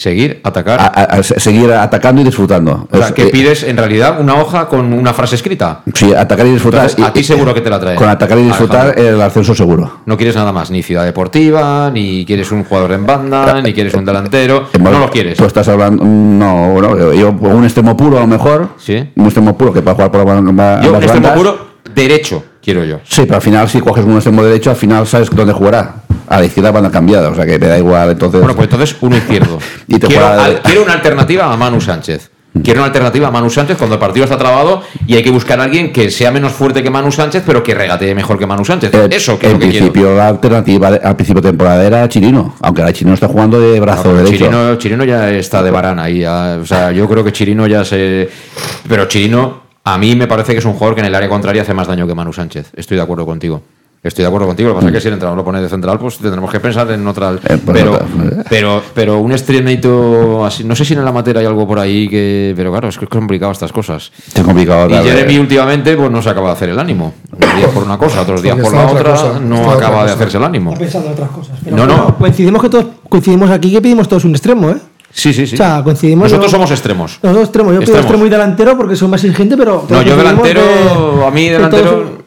[0.00, 0.80] Seguir, atacar.
[0.80, 2.88] A- a- a- seguir atacando y disfrutando.
[2.90, 5.82] o sea, Es- que eh, pides en realidad una hoja con una frase escrita.
[5.92, 6.84] Sí, atacar y disfrutar.
[6.88, 7.98] Entonces, a ti seguro que te la traen.
[7.98, 9.14] Con atacar y disfrutar, Alejandro.
[9.16, 10.00] el ascenso seguro.
[10.06, 13.92] No quieres nada más, ni ciudad deportiva, ni quieres un jugador en banda, ni quieres
[13.92, 14.68] un delantero.
[14.72, 15.36] Eh, No lo quieres.
[15.36, 16.02] Tú estás hablando.
[16.02, 18.68] No, bueno, yo un extremo puro a lo mejor.
[18.78, 19.06] Sí.
[19.16, 21.32] Un extremo puro que para jugar por la, la- Yo, extremo bandas.
[21.36, 21.58] puro,
[21.94, 23.00] derecho, quiero yo.
[23.04, 25.94] Sí, pero al final, si coges un extremo derecho, al final sabes dónde jugará.
[26.28, 28.10] A la izquierda banda cambiada, o sea que me da igual.
[28.10, 29.58] Entonces, Bueno, pues entonces uno izquierdo.
[29.88, 32.30] Y te quiero, juega de- al- quiero una alternativa a Manu Sánchez.
[32.64, 35.60] Quiero una alternativa a Manu Sánchez cuando el partido está trabado y hay que buscar
[35.60, 38.64] a alguien que sea menos fuerte que Manu Sánchez, pero que regatee mejor que Manu
[38.64, 38.92] Sánchez.
[38.92, 39.86] eh, Eso que es en lo que quiero.
[39.86, 43.78] principio, la alternativa al principio de temporada era Chirino, aunque ahora Chirino está jugando de
[43.78, 44.36] brazo No, derecho.
[44.36, 46.20] Chirino, Chirino ya está de varana ahí.
[46.20, 48.28] ya, o sea, yo creo que Chirino ya se.
[48.88, 51.62] Pero Chirino, a mí me parece que es un jugador que en el área contraria
[51.62, 52.70] hace más daño que Manu Sánchez.
[52.74, 53.62] Estoy de acuerdo contigo.
[54.02, 54.70] Estoy de acuerdo contigo.
[54.70, 56.58] Lo que pasa es que si el entrenador lo pone de central, pues tendremos que
[56.58, 57.32] pensar en otra.
[57.32, 57.98] Eh, pues pero,
[58.48, 60.64] pero, pero un extremito así.
[60.64, 62.54] No sé si en la materia hay algo por ahí que.
[62.56, 64.10] Pero claro, es que es complicado estas cosas.
[64.34, 64.88] Es complicado.
[64.88, 67.12] Y Jeremy últimamente pues no se acaba de hacer el ánimo.
[67.30, 70.06] Unos días por una cosa, otros días por la otra otra, cosa, no otra acaba
[70.06, 70.74] de hacerse el ánimo.
[70.78, 71.58] Pensando en otras cosas.
[71.62, 72.16] Pero No, no.
[72.16, 74.76] Coincidimos que todos coincidimos aquí que pedimos todos un extremo, ¿eh?
[75.12, 75.54] Sí, sí, sí.
[75.54, 76.24] O sea, coincidimos.
[76.24, 77.18] Nosotros yo- somos extremos.
[77.22, 77.72] Los dos extremos.
[77.74, 78.04] Yo pido Extremos.
[78.06, 79.86] extremo y delantero porque soy más exigente, pero.
[79.88, 82.18] No, yo delantero, a mí delantero.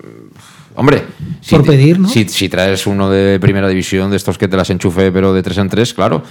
[0.75, 1.03] Hombre,
[1.39, 2.09] si, Por pedir, ¿no?
[2.09, 5.43] si, si traes uno de primera división, de estos que te las enchufe, pero de
[5.43, 6.23] tres en tres, claro.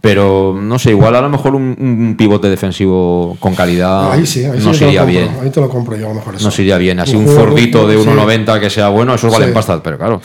[0.00, 4.44] Pero no sé, igual a lo mejor un, un pivote defensivo con calidad Ahí sí,
[4.44, 5.36] ahí sí nos te lo iría compro, bien.
[5.42, 6.44] Ahí te lo compro yo a lo mejor eso.
[6.44, 7.00] Nos iría bien.
[7.00, 8.08] Así un jugador- zurdito de sí.
[8.08, 9.54] 1,90 que sea bueno, esos valen Sí.
[9.54, 10.20] pasta, pero claro.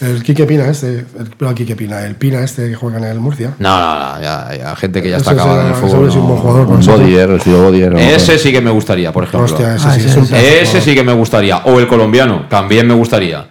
[0.00, 1.06] El Quique Pina este, el,
[1.40, 3.54] no, el Quique Pina, el Pina este que juega en el Murcia.
[3.58, 6.08] No, no, no, ya, ya gente que ya Ese está acabada en el fútbol.
[6.08, 6.66] ese es un buen jugador.
[6.68, 7.96] Un Bodier, el Bodier.
[7.96, 9.44] Ese sí que me gustaría, por ejemplo.
[9.44, 10.82] Hostia, ese Ah, sí, ese es Ese jugador.
[10.82, 11.56] sí que me gustaría.
[11.64, 13.46] O el colombiano, también me gustaría.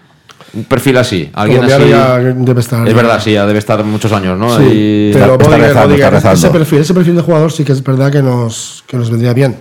[0.54, 1.92] Un perfil así, alguien Colombiano así.
[1.92, 2.88] ya debe estar.
[2.88, 4.58] Es verdad, sí, ya debe estar muchos años, ¿no?
[4.58, 6.40] Sí, pero está rezando, está rezando.
[6.40, 9.34] ese perfil, ese perfil de jugador sí que es verdad que nos, que nos vendría
[9.34, 9.58] bien.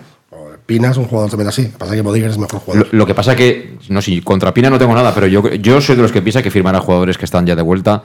[0.67, 1.63] Pina es un jugador también así.
[1.63, 2.89] Lo que pasa es que Bodiger es mejor jugador.
[2.91, 5.95] lo que pasa que, no sé, contra Pina no tengo nada, pero yo, yo soy
[5.97, 8.03] de los que piensa que firmará jugadores que están ya de vuelta.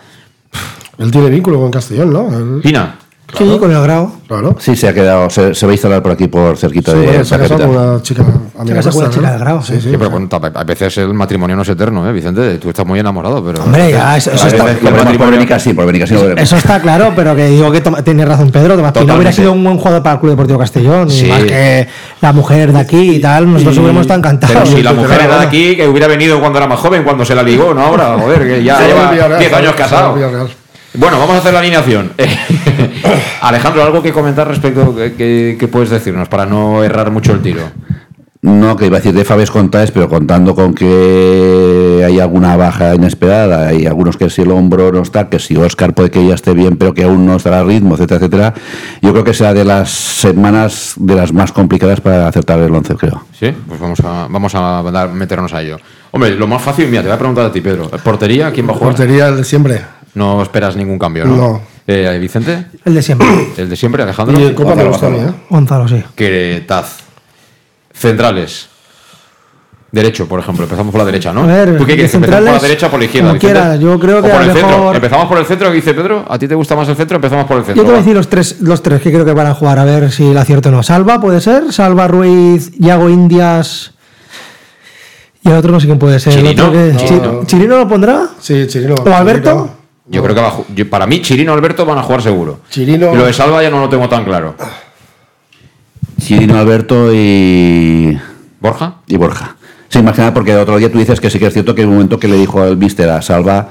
[0.99, 2.37] Él tiene vínculo con Castellón, ¿no?
[2.37, 2.99] Él- Pina,
[3.37, 4.11] Sí, con el grado.
[4.27, 4.55] claro.
[4.59, 7.05] Sí, se ha quedado, se, se va a instalar por aquí, por cerquita Sí, de
[7.07, 8.23] bueno, se ha la casado con una chica
[8.59, 9.31] amiga casado con una chica ¿no?
[9.31, 9.81] del grado, Sí, sí.
[9.81, 9.89] sí.
[9.91, 12.57] Sí, pero bueno, a veces el matrimonio no es eterno, ¿eh, Vicente?
[12.57, 13.63] Tú estás muy enamorado, pero.
[13.63, 16.43] Hombre, ya, eso, eso está, que el veremos por matrimonio- Benicassim, por Benicassim lo veremos.
[16.43, 18.75] eso está claro, pero que digo que toma- tiene razón Pedro.
[18.75, 19.15] Tomás Pina Totalmente.
[19.17, 21.07] hubiera sido un buen jugador para el Club Deportivo Castellón.
[21.09, 21.27] y Sí.
[21.27, 21.87] Más que
[22.21, 23.51] la mujer de aquí y tal.
[23.51, 24.55] Nosotros hubiéramos estado encantados.
[24.55, 27.03] Pero si la mujer claro, era de aquí, que hubiera venido cuando era más joven,
[27.03, 29.77] cuando se la ligó, no ahora, joder, que ya Se lleva Villarreal, 10 años se
[29.77, 30.15] casado.
[30.93, 32.11] Bueno, vamos a hacer la alineación.
[33.41, 37.41] Alejandro, ¿algo que comentar respecto que, que- que puedes decirnos para no errar mucho el
[37.41, 37.61] tiro?
[38.43, 42.95] No, que iba a decir de Fabes contáis, pero contando con que hay alguna baja
[42.95, 46.33] inesperada, hay algunos que si el hombro no está, que si Oscar puede que ya
[46.33, 48.53] esté bien, pero que aún no estará a ritmo, etcétera, etcétera.
[49.03, 52.95] Yo creo que será de las semanas de las más complicadas para acertar el 11,
[52.95, 53.23] creo.
[53.39, 55.77] Sí, pues vamos a, vamos a dar- meternos a ello.
[56.09, 57.89] Hombre, lo más fácil, mira, te voy a preguntar a ti, Pedro.
[58.03, 58.51] ¿Portería?
[58.51, 58.95] ¿Quién va a jugar?
[58.95, 59.81] Portería siempre.
[60.13, 61.35] No esperas ningún cambio, ¿no?
[61.35, 61.61] No.
[61.87, 62.65] Eh, ¿Vicente?
[62.85, 63.27] El de siempre.
[63.57, 64.39] ¿El de siempre, Alejandro?
[64.39, 65.31] Y el Copa me gusta a mí, ¿eh?
[65.49, 66.03] Gonzalo, sí.
[66.15, 66.97] Que Taz.
[67.93, 68.67] Centrales.
[69.91, 70.63] Derecho, por ejemplo.
[70.63, 71.43] Empezamos por la derecha, ¿no?
[71.43, 72.13] A ver, ¿Tú qué quieres?
[72.13, 73.27] ¿Empezamos por la derecha o por la izquierda?
[73.29, 73.79] como quieras.
[73.79, 74.93] Yo creo ¿O que por a el centro?
[74.95, 76.25] ¿Empezamos por el centro, que dice Pedro?
[76.29, 77.15] ¿A ti te gusta más el centro?
[77.17, 77.83] Empezamos por el Yo centro.
[77.83, 79.83] te voy a decir los tres, los tres que creo que van a jugar, a
[79.85, 80.81] ver si el acierto o no.
[80.83, 81.73] Salva, puede ser.
[81.73, 83.91] Salva Ruiz, Yago Indias.
[85.43, 86.33] Y el otro no sé quién puede ser.
[86.37, 86.67] El Chirino.
[86.67, 87.39] otro que- No.
[87.41, 88.27] Chi- ¿Chirino lo pondrá?
[88.39, 88.95] Sí, Chirino.
[88.95, 89.77] ¿O Alberto?
[90.11, 92.59] Yo creo que va a yo- para mí Chirino y Alberto van a jugar seguro.
[92.69, 93.13] Chirino.
[93.13, 94.55] Y lo de Salva ya no lo tengo tan claro.
[96.19, 98.17] Chirino Alberto y.
[98.59, 98.95] ¿Borja?
[99.07, 99.55] Y Borja.
[99.89, 101.75] Sí, más que nada porque el otro día tú dices que sí que es cierto
[101.75, 103.69] que hay un momento que le dijo el mister a Salva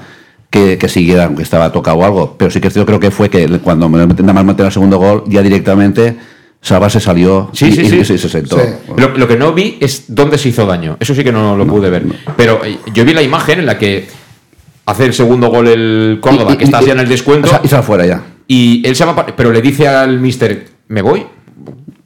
[0.49, 2.35] que, que siguiera, aunque estaba tocado o algo.
[2.37, 4.65] Pero sí que es cierto, creo que fue que cuando me meten nada más meter
[4.65, 6.17] el segundo gol, ya directamente
[6.61, 7.97] Salva se salió Sí, y, sí, y- sí.
[7.99, 8.59] y se, se sentó.
[8.97, 10.97] Lo, lo que no vi es dónde se hizo daño.
[10.99, 12.05] Eso sí que no lo pude ver.
[12.35, 14.07] Pero eh, yo vi la imagen en la que
[14.91, 17.47] hace el segundo gol el Córdoba, Y- que está ya en el descuento.
[17.47, 18.21] o sea, y sale fuera ya.
[18.47, 21.25] Y él se llama, pero le dice al mister, ¿me voy?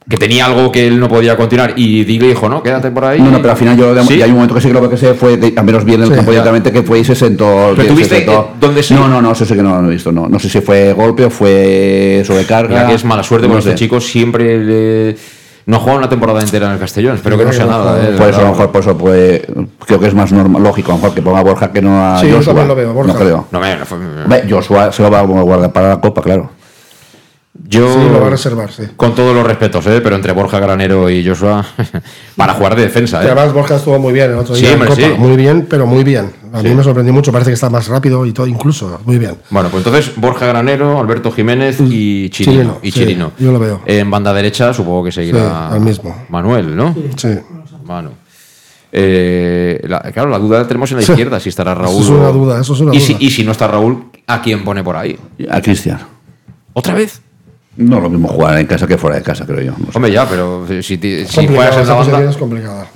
[0.08, 1.72] Que tenía algo que él no podía continuar.
[1.74, 3.20] Y Dick le dijo, no, quédate por ahí.
[3.20, 4.14] No, no, pero al final yo de- ¿Sí?
[4.14, 6.04] y hay un momento que sí creo que se fue, de- al menos bien en
[6.04, 7.72] el Sí, campo directamente, que fue y se sentó.
[7.74, 8.32] Pero tú se viste, sentó.
[8.52, 10.12] eh, dónde se- No, no, no, eso sí que no lo he visto.
[10.12, 12.68] No, no sé si fue golpe o fue sobrecarga.
[12.76, 15.16] Mira que es mala suerte no porque este chico siempre le-
[15.66, 17.16] no ha jugado una temporada entera en el Castellón.
[17.16, 17.98] Espero que no sea nada.
[18.08, 19.46] eh, Por eso a lo mejor por eso puede,
[19.86, 22.14] creo que es más normal, lógico, a lo mejor que ponga a Borja que no
[22.14, 22.54] a Sí, yo Joshua.
[22.54, 23.12] también lo veo, Borja.
[23.12, 23.46] No creo.
[23.50, 26.50] No, me- no fue- Joshua se lo va a guardar para la Copa, claro.
[27.68, 28.82] Yo, Sí, lo va a reservar, sí.
[28.96, 30.00] con todos los respetos, ¿eh?
[30.02, 31.64] pero entre Borja Granero y Joshua,
[32.36, 33.20] para jugar de defensa.
[33.22, 33.30] Y ¿eh?
[33.30, 35.02] además Borja estuvo muy bien el otro Sí, día en hombre, Copa.
[35.02, 35.14] sí.
[35.18, 36.30] Muy bien, pero muy bien.
[36.52, 36.68] A Sí.
[36.68, 37.32] mí me sorprendió mucho.
[37.32, 39.00] Parece que está más rápido y todo, incluso.
[39.04, 39.36] Muy bien.
[39.50, 42.52] Bueno, pues entonces Borja Granero, Alberto Jiménez y Chirino.
[42.56, 43.32] Chirino, y sí, Chirino.
[43.38, 43.80] yo lo veo.
[43.86, 46.14] En banda derecha supongo que seguirá Sí, al mismo.
[46.28, 46.94] Manuel, ¿no?
[47.16, 47.28] Sí.
[47.84, 48.10] Manu.
[48.92, 51.12] Eh, la- claro, la duda la tenemos en la Sí.
[51.12, 52.02] izquierda, si estará Eso Raúl.
[52.02, 53.06] es una duda, eso es una y duda.
[53.06, 55.18] Si, y si no está Raúl, ¿a quién pone por ahí?
[55.50, 55.98] A Cristian.
[56.72, 57.20] ¿Otra vez?
[57.76, 59.72] No lo mismo jugar en casa que fuera de casa, creo yo.
[59.78, 59.92] No sé.
[59.96, 62.30] Hombre, ya, pero si, ti- si juegas en posición banda.
[62.30, 62.86] es complicada.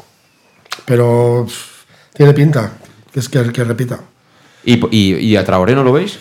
[0.87, 2.73] Pero pff, tiene pinta
[3.13, 4.01] que es que, que repita.
[4.65, 6.19] ¿Y, y, y a Traoré no lo veis?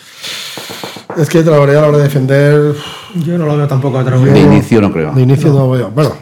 [1.16, 2.74] Es que Traoré a la hora de defender,
[3.24, 4.38] Yo no lo veo tampoco a De Traoré.
[4.40, 5.12] inicio no creo.
[5.12, 5.90] de inicio no veo.
[5.90, 6.12] Bueno,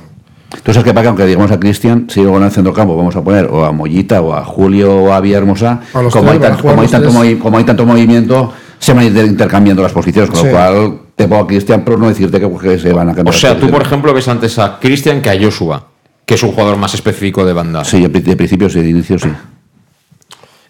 [0.64, 3.22] sabes que para que aunque digamos a Cristian, si luego en el centrocampo vamos a
[3.22, 6.56] poner o a Mollita o a Julio o a Villahermosa, A como, tres, hay tan-
[6.58, 7.08] como, tanto
[7.40, 10.46] como hay tanto movimiento, se van a ir intercambiando las posiciones, con Sí.
[10.46, 13.14] lo cual te pongo a Cristian, pero no decirte que, que se van a O
[13.16, 13.34] cambiar.
[13.34, 15.84] sea, las tú, por ejemplo, ves antes a Cristian que a Joshua,
[16.24, 17.84] que es un jugador más específico de banda.
[17.84, 19.28] Sí, de, pri- de principio sí, de inicio sí.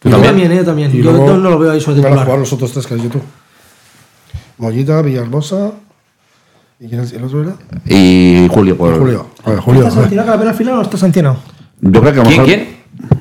[0.00, 0.32] ¿Tú Yo también?
[0.32, 0.90] también, eh, yo también.
[0.94, 2.24] y Yo luego no lo veo ahí sobre van a titular.
[2.26, 3.22] jugar los otros tres que has dicho tú.
[4.58, 5.72] Mollita, Villarmosa.
[6.80, 7.52] ¿Y quién es el otro era?
[7.86, 8.98] Y Julio, por.
[8.98, 9.26] Julio.
[9.42, 9.82] Julio.
[9.86, 11.36] ¿Está sancionado Calavera al final o está sancionado?
[11.80, 12.42] Yo creo que a lo ¿Quién?
[12.42, 12.46] mejor.
[12.46, 12.78] ¿Quién?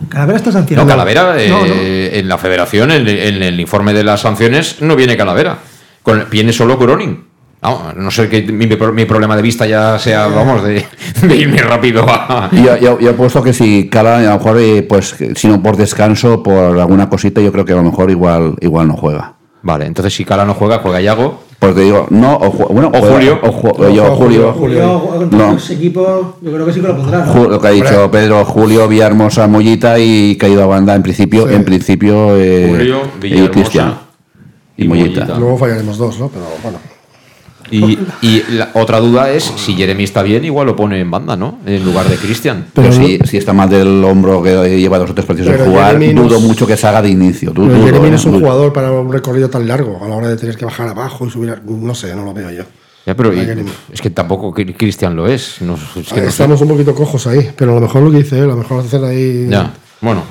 [0.09, 0.87] Calavera está No, sancionado.
[0.87, 1.65] Calavera, No, no.
[1.67, 5.57] eh, en la federación, en, en el informe de las sanciones, no viene Calavera.
[6.07, 7.25] Con, viene solo Cronin.
[7.61, 10.85] No, no sé que mi, mi problema de vista ya sea, vamos, de,
[11.23, 12.47] de irme rápido a.
[12.53, 15.47] Y Yo, yo- yo he puesto que si Cala, a lo mejor, eh, pues, si
[15.49, 18.93] no por descanso, por alguna cosita, yo creo que a lo mejor igual, igual no
[18.95, 19.33] juega.
[19.63, 21.43] Vale, entonces si Cala no juega, juega Yago.
[21.59, 23.39] Pues te digo, no, o, bueno, O Julio.
[23.41, 24.53] o ju- No, yo, Julio.
[24.53, 25.53] Julio, contra No.
[25.53, 27.25] los equipos, yo creo que sí que lo pondrá.
[27.25, 27.49] ¿no?
[27.49, 28.09] Lo que ha dicho.
[28.11, 31.55] Pedro, Julio, Villahermosa, Mollita y caído a banda en principio, Sí.
[31.55, 34.06] en principio eh, Julio, y Villahermosa Cristian
[34.77, 35.25] y, Mollita.
[35.37, 36.29] Luego fallaremos dos, ¿no?
[36.29, 36.77] Pero bueno.
[37.69, 41.35] Y, y la otra duda es si Jeremy está bien, igual lo pone en banda,
[41.35, 41.59] ¿no?
[41.65, 42.67] En lugar de Cristian.
[42.73, 45.65] Pero, Pero- si, si está mal del hombro que lleva dos o tres partidos en
[45.65, 47.51] jugar, Jeremy no dudo es- mucho que se haga de inicio.
[47.51, 48.41] Du- Pero dudo, Jeremy no es un dudo.
[48.41, 51.29] jugador para un recorrido tan largo a la hora de tener que bajar abajo y
[51.29, 51.49] subir.
[51.49, 52.63] a- No sé, no lo veo yo.
[53.05, 55.61] Ya, pero y- es que tampoco Cri- Cristian lo es.
[55.61, 56.27] No, es que no sé.
[56.27, 58.57] Estamos un poquito cojos ahí, pero a lo mejor lo que dice él, a lo
[58.57, 59.47] mejor hacer ahí.
[59.49, 60.23] Ya, bueno,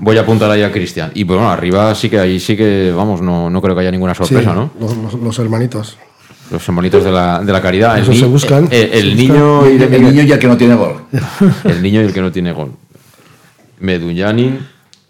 [0.00, 1.10] voy a apuntar ahí a Cristian.
[1.14, 4.14] Y bueno, arriba sí que ahí sí que, vamos, no, no creo que haya ninguna
[4.14, 4.70] Sí, sorpresa, ¿no?
[4.80, 5.96] Los, los- los hermanitos.
[6.50, 7.98] Los hermanitos de la, de la caridad.
[7.98, 10.56] Eso se buscan, eh, el se niño y de El Miguel- niño ya que no
[10.56, 11.02] tiene gol.
[11.64, 12.72] el niño y el que no tiene gol.
[13.80, 14.66] Meduñanin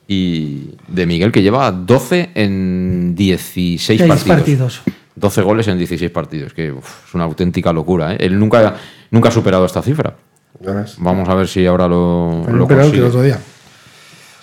[0.06, 4.26] y de Miguel, que lleva 12 en 16 Seis partidos.
[4.26, 4.82] partidos.
[5.14, 8.14] 12 goles en 16 partidos, que uf, es una auténtica locura.
[8.14, 8.18] ¿eh?
[8.20, 8.76] Él nunca,
[9.10, 10.14] nunca ha superado esta cifra.
[10.98, 13.02] Vamos a ver si ahora lo, lo penalti el consigue.
[13.02, 13.38] otro día.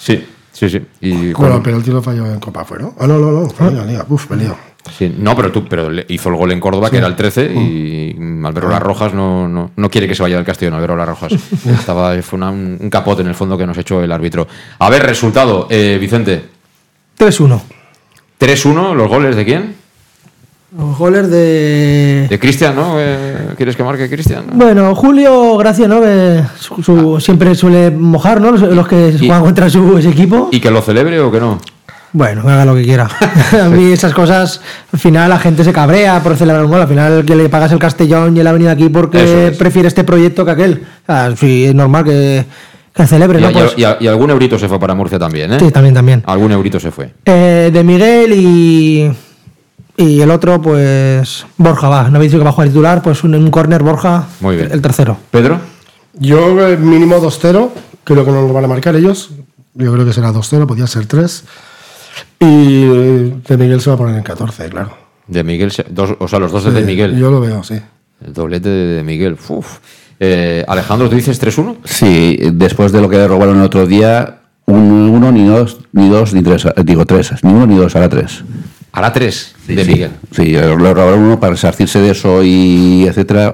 [0.05, 0.81] Sí, sí, sí.
[1.01, 2.93] Y Bueno, el penalti lo falló en Copa, ¿fue, no?
[2.99, 3.49] Ah, no, no, no.
[3.49, 4.05] Fue en la liga.
[4.07, 4.55] Uf, me lío.
[4.95, 7.51] Sí, no, pero tú, pero le- hizo el gol en Córdoba, que era el 13,
[7.55, 11.07] y Albero Las Rojas no, no, no quiere que se vaya del Castellón, Albero Las
[11.09, 11.31] Rojas.
[11.65, 14.47] Estaba, fue una- un, un capote en el fondo que nos echó el árbitro.
[14.77, 16.45] A ver, resultado, eh, Vicente.
[17.17, 17.59] 3-1.
[18.39, 19.75] 3-1, los goles de quién?
[20.77, 22.27] Los goles de.
[22.29, 22.95] De Cristian, ¿no?
[22.99, 24.45] Eh, ¿Quieres que marque Cristian?
[24.53, 26.01] Bueno, Julio Gracia, ¿no?
[26.01, 28.51] Que su- su- siempre suele mojar, ¿no?
[28.51, 30.49] Los, los que Y- juegan contra su ese equipo.
[30.51, 31.59] ¿Y que lo celebre o que no?
[32.11, 33.07] Bueno, que haga lo que quiera.
[33.63, 34.59] a mí esas cosas,
[34.91, 36.81] al final la gente se cabrea por celebrar un gol.
[36.81, 39.57] Al final que le pagas el Castellón y él ha venido aquí porque es.
[39.57, 40.83] prefiere este proyecto que aquel.
[41.03, 42.45] O sea, sí, es normal que,
[42.93, 43.49] que celebre, Y, ¿no?
[43.49, 45.57] y- Pues, y- y algún eurito se fue para Murcia también, ¿eh?
[45.59, 46.23] Sí, también, también.
[46.25, 47.13] Algún eurito se fue.
[47.25, 49.11] eh, de Miguel y,
[49.97, 52.09] y el otro, pues Borja va.
[52.09, 54.69] No habéis dicho que va a jugar titular, pues un, un córner Borja, Muy bien.
[54.71, 55.17] el tercero.
[55.31, 55.59] ¿Pedro?
[56.13, 57.69] Yo eh, mínimo 2-0,
[58.03, 59.31] creo que no lo van a marcar ellos.
[59.73, 61.43] Yo creo que será 2-0, podría ser 3.
[62.39, 64.91] Y eh, de Miguel se va a poner en 14, claro.
[65.27, 67.17] De Miguel, dos, o sea, los dos de Sí, Miguel.
[67.17, 67.75] Yo lo veo, sí.
[68.25, 69.37] El doblete de, de Miguel.
[69.49, 69.79] Uf.
[70.19, 71.77] Eh, Alejandro, ¿tú dices 3-1?
[71.83, 76.07] Sí, después de lo que le robaron el otro día, un, uno, ni dos, ni
[76.09, 78.43] dos, ni tres, digo tres, ni uno ni dos, ahora tres.
[78.95, 79.91] Hará 3 Sí, de sí.
[79.91, 80.11] Miguel.
[80.31, 83.53] Sí, le robaron uno para resarcirse de eso y etcétera.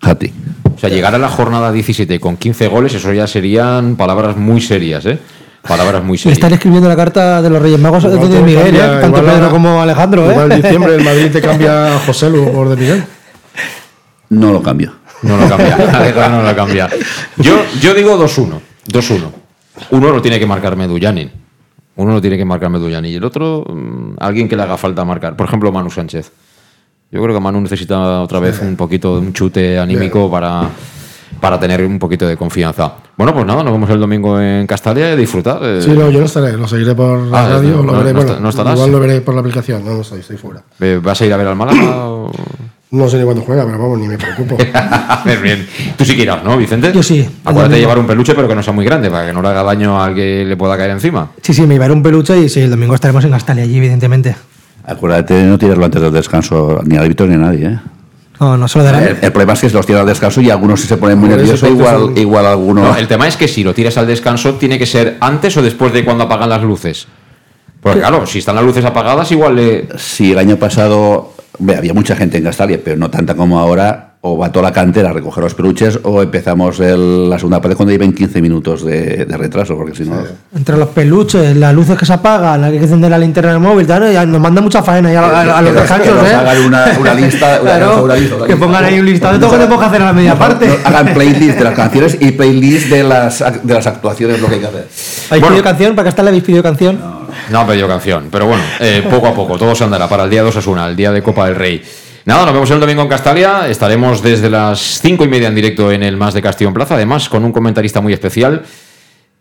[0.00, 0.32] Hati.
[0.74, 4.60] O sea, llegar a la jornada 17 con 15 goles, eso ya serían palabras muy
[4.60, 5.18] serias, ¿eh?
[5.66, 6.38] Palabras muy serias.
[6.38, 9.00] están escribiendo la carta de los Reyes Magos Igual de Miguel, cambia, ¿eh?
[9.00, 10.26] tanto igual Pedro como Alejandro.
[10.28, 10.32] ¿eh?
[10.32, 13.04] Igual en diciembre el Madrid te cambia a José Lu por de Miguel.
[14.30, 14.92] No lo cambio.
[15.22, 15.76] No lo cambia.
[15.76, 16.88] Alejandro no lo cambia.
[17.36, 18.58] Yo, yo digo 2-1.
[18.90, 19.20] 2-1.
[19.90, 21.30] Uno lo tiene que marcar Medullanin.
[21.96, 23.12] Uno lo tiene que marcar Medullanin.
[23.12, 25.36] Y el otro, mm, alguien que le haga falta marcar.
[25.36, 26.32] Por ejemplo, Manu Sánchez.
[27.10, 30.70] Yo creo que Manu necesita otra vez un poquito de un chute anímico para,
[31.40, 32.94] para tener un poquito de confianza.
[33.18, 35.58] Bueno, pues nada, nos vemos el domingo en Castalia y disfrutar.
[35.62, 35.82] eh.
[35.82, 38.18] Sí, no, yo no estaré, lo seguiré por la Ah, radio, no, lo veré, no
[38.20, 38.74] bueno, está- no estarás.
[38.76, 40.62] igual lo veré por la aplicación, no, no estoy, estoy fuera.
[40.80, 42.08] Eh, ¿Vas a ir a ver al Málaga?
[42.08, 42.32] o-
[42.92, 44.56] No sé ni cuándo juega, pero vamos, ni me preocupo.
[44.74, 45.66] A ver, bien.
[45.96, 46.92] Tú sí que irás, ¿no, Vicente?
[46.92, 49.32] Yo sí, Acuérdate de llevar un peluche, pero que no sea muy grande, para que
[49.32, 51.30] no le haga daño al que le pueda caer encima.
[51.42, 54.36] Sí, sí, me llevaré un peluche y sí, el domingo estaremos en Castalia allí, evidentemente.
[54.84, 57.66] Acuérdate de no tirarlo antes del descanso ni al árbitro ni a nadie.
[57.66, 57.78] ¿eh?
[58.40, 59.04] No, no se lo darán.
[59.04, 61.16] El, el problema es que se los tira al descanso y algunos si se ponen
[61.18, 62.82] muy nerviosos, igual, son- igual alguno.
[62.82, 65.62] No, el tema es que si lo tiras al descanso, tiene que ser antes o
[65.62, 67.06] después de cuando apagan las luces.
[67.80, 69.88] Porque claro, si están las luces apagadas, igual le.
[69.96, 71.32] Si el año pasado
[71.76, 75.10] había mucha gente en Castalia, pero no tanta como ahora, o va toda la cantera
[75.10, 79.24] a recoger los peluches, o empezamos el- la segunda parte cuando lleven 15 minutos de,
[79.24, 80.14] de retraso, porque si no.
[80.54, 83.84] Entre los peluches, las luces que se apagan, la que encender la linterna del móvil,
[83.84, 86.34] tal, ya nos manda mucha faena ahí a, a- a los nos ¿eh?
[86.34, 88.64] hagan una- una lista, una- Claro, una lista, una que lista.
[88.66, 90.66] pongan ahí un listado de todo lo que tenemos que hacer a la media parte.
[90.68, 94.54] No, hagan playlist de las canciones y playlist de las, de las actuaciones, lo que
[94.54, 94.86] hay que hacer.
[94.86, 95.46] ¿Habéis Bueno.
[95.48, 95.96] pedido canción?
[95.96, 97.00] ¿Para Castalia habéis pedido canción?
[97.50, 100.30] No han pedido canción, pero bueno, eh, poco a poco, todo se andará para el
[100.30, 101.82] día 2 Asuna, el día de Copa del Rey.
[102.24, 103.68] Nada, nos vemos el domingo en Castalia.
[103.68, 107.28] Estaremos desde las cinco y media en directo en el Más de Castillo Plaza, además
[107.28, 108.62] con un comentarista muy especial,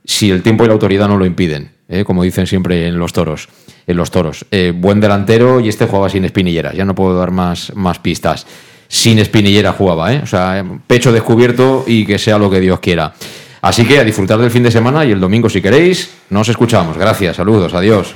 [0.03, 2.03] si el tiempo y la autoridad no lo impiden, ¿eh?
[2.03, 3.49] como dicen siempre en los toros.
[3.85, 4.47] En los toros.
[4.49, 6.73] Eh, buen delantero y este jugaba sin espinilleras.
[6.73, 8.47] Ya no puedo dar más, más pistas.
[8.87, 10.21] Sin espinillera jugaba, ¿eh?
[10.23, 13.13] o sea, pecho descubierto y que sea lo que Dios quiera.
[13.61, 16.97] Así que a disfrutar del fin de semana y el domingo si queréis, nos escuchamos.
[16.97, 18.15] Gracias, saludos, adiós.